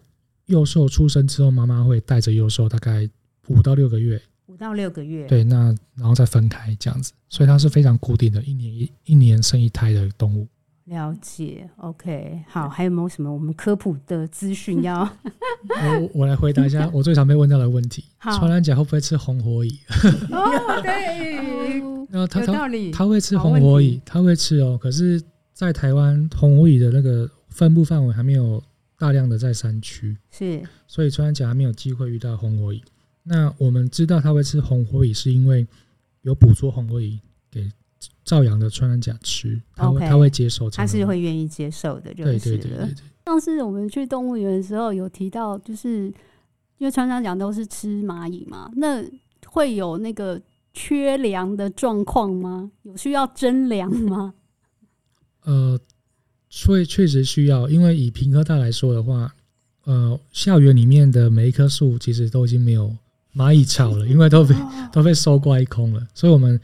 [0.47, 3.09] 幼兽出生之后，妈妈会带着幼兽大概
[3.49, 10.47] 五到六个月，五到六个月，对，那然后再分开这样子，所以它是非常固定的，一年一一年生一胎的动物。
[10.87, 15.01] 了解，OK，好，还有没有什么我们科普的资讯要？
[15.01, 19.79] 我我来回答一下 我最常被问到的问题：穿山甲会不会吃红火蚁？
[20.31, 21.81] 哦，对，
[22.11, 25.23] 那它它它会吃红火蚁，它会吃哦，可是。
[25.55, 28.61] 在台湾红火蚁的那个分布范围还没有
[29.03, 32.81] 大量的在山区，是，所以穿山甲还没有机会遇到红火蚁。
[33.25, 35.67] 那我们知道它会吃红火蚁，是因为
[36.21, 37.19] 有捕捉红火蚁
[37.51, 37.69] 给
[38.23, 42.39] 照养的穿山甲吃，它会它会接受，它是会愿意接受的，就是。
[42.39, 42.95] 对对对对对。
[43.27, 46.07] 上次我们去动物园的时候有提到，就是
[46.79, 49.05] 因为穿山甲都是吃蚂蚁嘛，那
[49.47, 50.41] 会有那个
[50.73, 52.71] 缺粮的状况吗？
[52.83, 54.35] 有需要征粮吗？
[55.43, 55.77] 呃，
[56.55, 59.35] 确确实需要，因为以平科大来说的话，
[59.85, 62.95] 呃，校园里面的每一棵树其实都已经没有
[63.35, 64.55] 蚂蚁巢了，因为都被
[64.93, 66.61] 都被收刮一空了，所以我们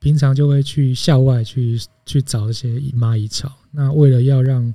[0.00, 2.68] 平常就会去校外去去找一些
[2.98, 3.50] 蚂蚁巢。
[3.70, 4.74] 那为了要让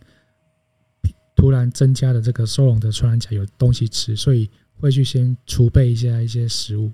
[1.35, 6.89] 突然增加的这个收容的穿山甲有东西吃，所以会去先储备一些一些食物。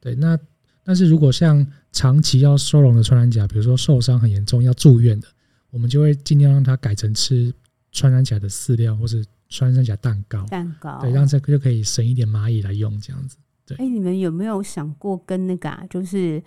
[0.00, 0.38] 对，那
[0.84, 5.26] 但是如果像长期要收容的穿山甲，比如说受伤很严重要住院的。
[5.70, 7.52] 我们就会尽量让它改成吃
[7.92, 10.44] 穿山甲的饲料，或是穿山甲蛋糕。
[10.46, 13.36] 蛋糕，对，让这个就可以省一点蚂蚁来用，这样子。
[13.66, 13.76] 对。
[13.76, 16.42] 哎、欸，你们有没有想过跟那个、啊，就是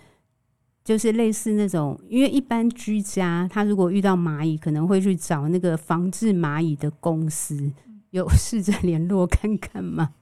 [0.83, 7.71] 就是类似那种，因为一般居家，他如果遇到蚂蚁，可能会去找那个防治蚂蚁的公司，
[8.09, 10.15] 有试着联络看看吗？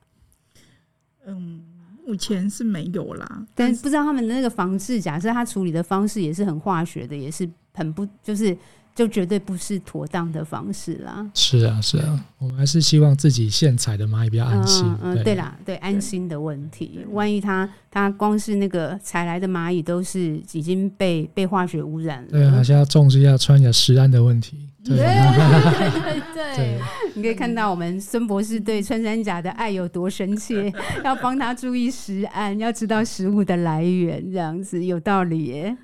[1.26, 1.64] 嗯，
[2.06, 8.58] 目前是没有啦，但不知道他们的那个防治，假设他处理的方式也是很化学的，也是很不就是。
[9.00, 11.26] 就绝对不是妥当的方式啦。
[11.34, 14.86] 是啊，是啊，我们还是希望自己现采的蚂蚁比较安心。
[15.02, 17.00] 嗯，对，对啦，对安心的问题。
[17.12, 24.68] 万一它它光是那个采来的蚂蚁都是已经被被化学污染了，对，还是要重视一下穿甲食安的问题。
[24.84, 26.80] 对对，对， 对，对，
[27.14, 30.70] 你可以看到我们孙博士对穿山甲的爱有多深切，
[31.06, 35.78] 要帮他注意食安，要知道食物的来源，这样子有道理耶。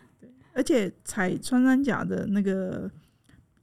[0.53, 2.89] 而且采穿山甲的那个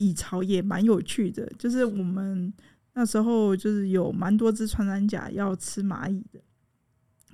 [0.02, 2.52] 蚁巢也蛮有趣的，就是我们
[2.94, 6.40] 那时候就是有蛮多只穿山甲要吃蚂蚁的，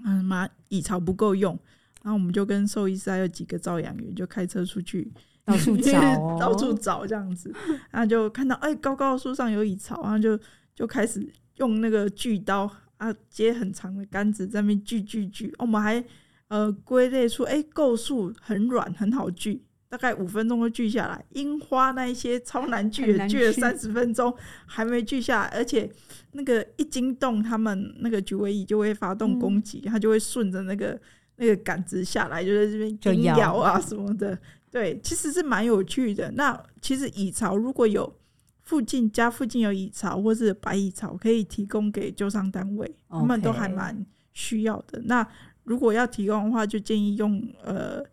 [0.04, 1.58] 嗯，蚂蚁巢不够用，
[2.02, 5.10] 然后我们就跟兽医师还有几个照养员就开车出去
[5.46, 7.50] 到处找、 哦，到处找这样子，
[7.90, 10.38] 然后就看到哎、欸、高高的树上有蚁巢，然后就
[10.74, 16.04] 就开始用那个锯刀啊接很长的杆子在那边锯锯锯，我们还。
[16.48, 21.24] 呃，归类出哎，构树很软，很好锯，大概五分钟就锯下来。
[21.30, 24.34] 樱花那一些超难锯，锯了三十分钟
[24.66, 25.90] 还没锯下来，而且
[26.32, 31.00] 那个一惊动，他们那个举尾蚁就会发动攻击，它、嗯、就会顺着那个
[31.36, 34.38] 那个杆子下来，就在这边叮咬啊什么的。
[34.70, 36.30] 对，其实是蛮有趣的。
[36.32, 38.14] 那其实蚁巢如果有
[38.60, 45.00] 附近家附近有蚁巢或是白蚁巢，可以提供给救伤单位.他们都还蛮需要的。
[45.06, 45.26] 那
[45.64, 48.04] 如果要提供的话，就建议用呃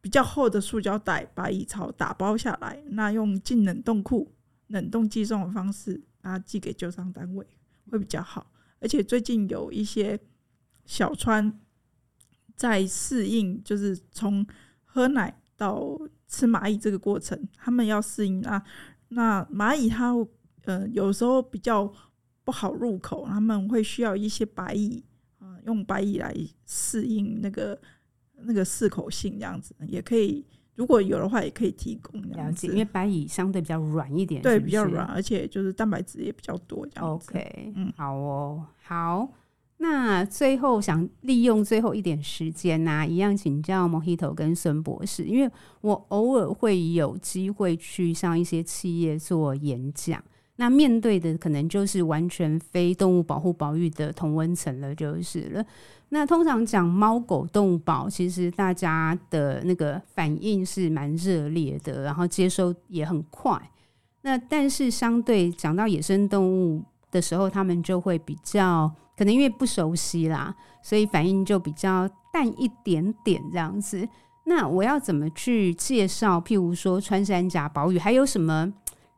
[0.00, 4.32] 比较厚的塑胶袋把蚁巢打包下来，那用进冷冻库
[4.68, 7.46] 冷冻寄送的方式，啊寄给救伤单位
[7.90, 8.50] 会比较好。
[8.80, 10.18] 而且最近有一些
[10.86, 11.60] 小川
[12.56, 14.46] 在适应，就是从
[14.84, 18.62] 喝奶到吃蚂蚁这个过程，他们要适应啊。
[19.08, 20.14] 那蚂蚁它
[20.64, 21.92] 呃有时候比较
[22.42, 25.04] 不好入口，他们会需要一些白蚁
[25.38, 25.58] 啊。
[25.66, 26.34] 用白蚁来
[26.64, 27.78] 适应那个
[28.44, 30.44] 那个适口性，这样子也可以。
[30.76, 32.66] 如果有的话，也可以提供这样子。
[32.66, 36.86] 因为白蚁相对比较软一点，对，比较软，而且就是蛋白质也比较多。
[36.86, 37.30] 这样子。
[37.32, 39.28] OK，嗯，好哦，好。
[39.76, 50.22] 那最后想利用最后一点时间呢、啊，一样请教 Mojito 跟孙博士，因为我偶尔会有机会去上一些企业做演讲。
[50.60, 55.64] 那面对的可能就是完全非动物保护保育的同温层了，就是了。
[56.10, 63.58] 那通常讲猫狗动物保，其实大家的那个反应是蛮热烈的，然后接收也很快。
[64.20, 74.06] 那但是相对讲到野生动物的时候，他们就会比较可能因为不熟悉啦，所以反应就比较淡一点点这样子。
[74.44, 76.38] 那我要怎么去介绍？
[76.38, 78.70] 譬如说穿山甲保育，还有什么？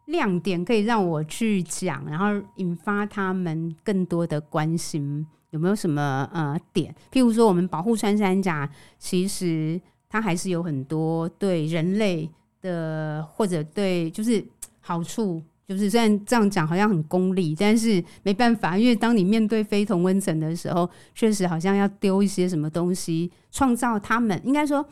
[0.06, 2.26] 亮点可以让我去讲，然后
[2.56, 6.94] 引发他们更多的关心，有没有什么呃点？
[7.10, 12.28] 譬如说，我们保护穿山甲，其实它还是有很多对人类
[12.60, 14.44] 的或者对就是
[14.80, 24.84] 好处，就是虽然这样讲好像很功利，但是没办法，因为当你面对非同温层的时候，确实好像要丢一些什么东西，创造他们应该说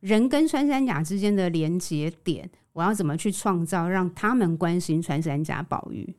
[0.00, 2.50] 人跟穿山甲之间的连接点。
[2.76, 6.14] 我要怎么去创造让他们关心穿山甲保育？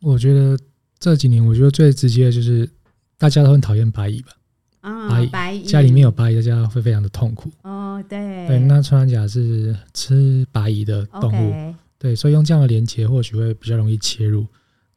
[0.00, 0.58] 我觉得
[0.98, 2.68] 这几年，我觉得最直接的就是
[3.16, 4.32] 大家都很讨厌白蚁吧。
[4.80, 7.52] 啊，白蚁家里面有白蚁，大家会非常的痛苦。
[7.62, 11.74] 哦，对对，那穿山甲是吃白蚁的动物，okay.
[11.98, 14.44] 对，所以用这样的连接或许会比较容易切入。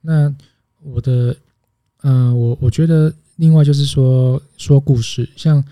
[0.02, 0.36] 那
[0.82, 1.38] 我的，
[2.02, 5.64] 嗯、呃，我我觉得另外就是说说故事，像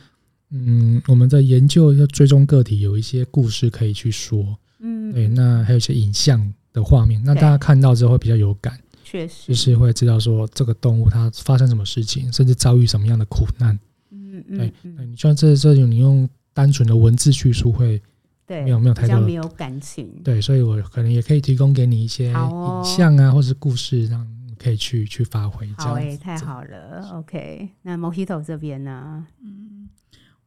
[0.51, 4.55] 嗯，我们在研究要追踪个体，有一些故事可以去说。
[4.87, 13.77] 嗯，对，那还有一些影像的画面，那大家看到之后会比较有感，确实，就是会知道说这个动物它发生什么事情，甚至遭遇什么样的苦难。
[14.11, 17.99] 嗯嗯，对，嗯、你像这这种你用单纯的文字叙述会，
[18.45, 20.07] 对，没有没有太多没有感情。
[20.23, 25.67] 对，所以我可能也可以提供给你一些影像啊，哦、或是故事，让你可以去去发挥。
[25.77, 27.09] 好诶、欸，太好了。
[27.13, 29.25] OK，那 Mojito 这边呢？
[29.41, 29.89] 嗯，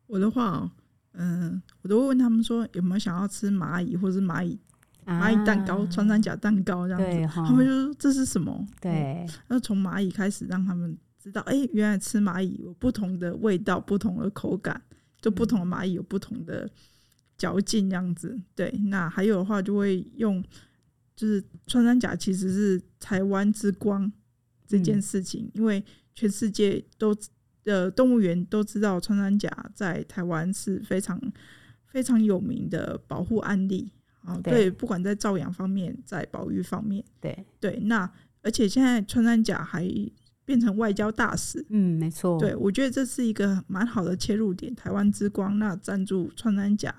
[0.06, 0.70] 我的话。
[1.12, 4.58] 嗯，我都会问他们说有没有想要吃蚂蚁或者是蚂蚁
[5.04, 8.66] 蚂蚁蛋糕、穿山甲蛋糕这样子，他们就说这是什么？
[8.80, 14.80] 对，那从蚂蚁开始让他们知道，哎、欸，原来吃蚂蚁有不同的味道、不同的口感，
[15.20, 16.70] 就不同的蚂蚁有不同的
[17.36, 18.38] 嚼劲这样子。
[18.54, 20.44] 对，那还有的话就会用，
[21.16, 24.12] 就是穿山甲其实是台湾之光
[24.66, 25.82] 这件事情，嗯、因为
[26.14, 27.16] 全世界都。
[27.68, 31.20] 的动物园都知道，穿山甲在台湾是非常
[31.86, 33.92] 非常有名的保护案例
[34.22, 34.40] 啊。
[34.42, 37.78] 对，不管在照养方面，在保育方面，对对。
[37.82, 38.10] 那
[38.42, 39.86] 而且现在穿山甲还
[40.46, 42.38] 变成外交大使，嗯，没错。
[42.40, 44.74] 对，我觉得这是一个蛮好的切入点。
[44.74, 46.94] 台湾之光，那赞助穿山甲，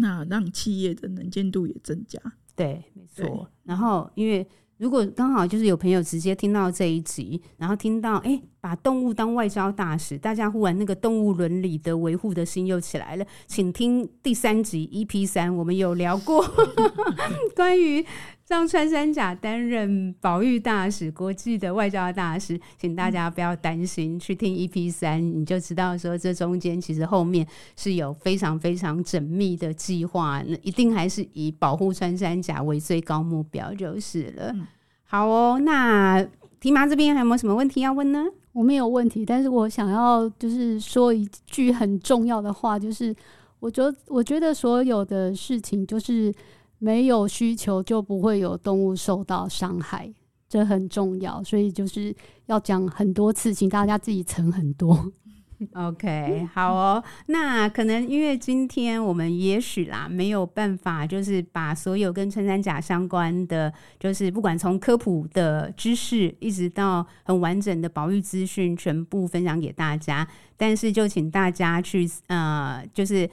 [0.00, 2.20] 那让企业的能见度也增加。
[2.54, 3.50] 对，没错。
[3.64, 4.46] 然后因为。
[4.78, 16.44] 如果刚好就是有朋友直接听到这一集，然后听到哎、把动物当外交大使，大家忽然那个动物伦理的维护的心又起来了，请听第三集 EP 三，我们有聊过。
[17.56, 18.04] 关于
[18.48, 27.44] 让穿山甲担任保育大使、国际的外交大使，请大家不要担心，去听 EP 三，你就知道说这中间其实后面
[27.76, 34.52] 是有非常非常缜密的计划，那一定还是以保护穿山甲为最高目标就是了。
[34.52, 34.64] 嗯、
[35.04, 36.24] 好哦，那
[36.60, 38.26] 提麻这边还有没有什么问题要问呢？
[38.52, 43.12] 我没有问题，但是我想要就是说一句很重要的话，就是
[43.58, 46.32] 我觉得我觉得所有的事情就是。
[46.78, 50.12] 没有需求就不会有动物受到伤害，
[50.48, 52.14] 这很重要，所以就是
[52.46, 55.10] 要讲很多次，请大家自己存很多。
[55.72, 57.02] OK， 好哦。
[57.28, 70.28] 那可能因为今天我们也许啦没有办法，就是把所有跟穿山甲相关的，就是不管从科普的知识，一直到很完整的保育资讯，全部分享给大家。
[70.58, 73.28] 但是就请大家去呃，就是。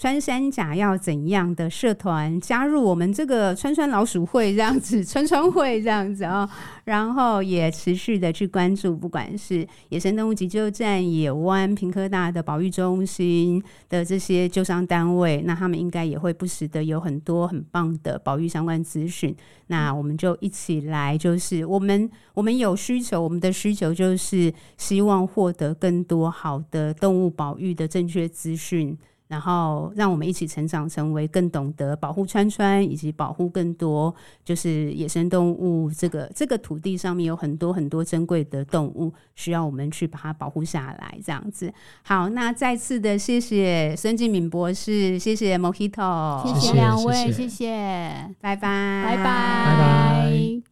[0.00, 6.50] 穿山甲要怎样的社团加入我们这个川川老鼠会这样子，穿穿会这样子啊、哦，
[6.84, 19.34] 然后也持续的去关注，不管是野生动物急救站、野湾、平科大的保育中心的这些救伤单位，那他们应该也会不时的有很多很棒的保育相关资讯。
[19.66, 28.96] 那我们就一起来，就是我们我们有需求，我们的需求就是希望获得更多好的动物保育的正确资讯。
[29.28, 35.90] 然后让我们一起成长，成为更懂得保护川川，以及保护更多就是野生动物。
[35.90, 41.18] 这个这个土地上面有很多很多珍贵的动物，需要我们去把它保护下来。
[41.22, 41.72] 这样子，
[42.02, 50.62] 好，那再次的谢谢孙敬敏博士，谢谢 Mojito，谢谢两位，谢谢，谢谢，拜拜，拜拜，拜拜。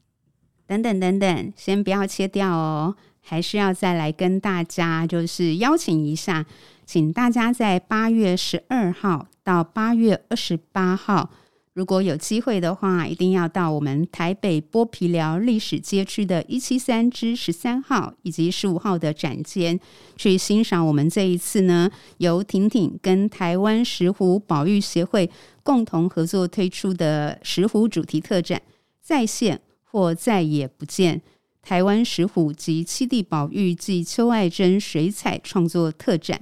[0.66, 6.46] 等等等等，先不要切掉哦，还是要再来跟大家就是邀请一下。
[6.86, 11.30] 请大家在八月十二号到八月二十八号，
[11.74, 19.78] 如果有机会的话，一定要到我们台北剥皮寮历史街区的一七三之十三号以及十五号的展间，
[20.16, 25.28] 去欣赏我们这一次呢由婷婷跟台湾石虎保育协会
[25.64, 28.58] 共同合作推出的石虎主题特展
[29.02, 31.20] 《再现或再也不见
[31.60, 36.38] 台湾石虎及七地保育暨邱爱珍水彩创作特展》。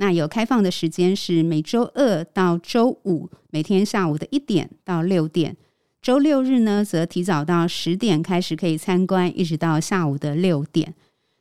[0.00, 5.54] 那有开放的时间是每周二到周五，每天下午的一点到六点。
[6.00, 10.94] 周六日呢，则提早到十点开始可以参观，一直到下午的六点。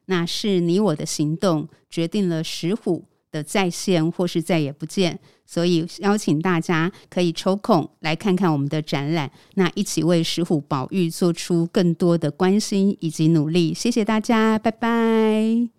[0.08, 13.74] 那是你我的行动决定了石虎的再现或是再也不见，所以邀请大家可以抽空来看看我们的展览，那一起为石虎保育做出更多的关心以及努力。
[13.74, 15.70] 谢谢大家，拜拜。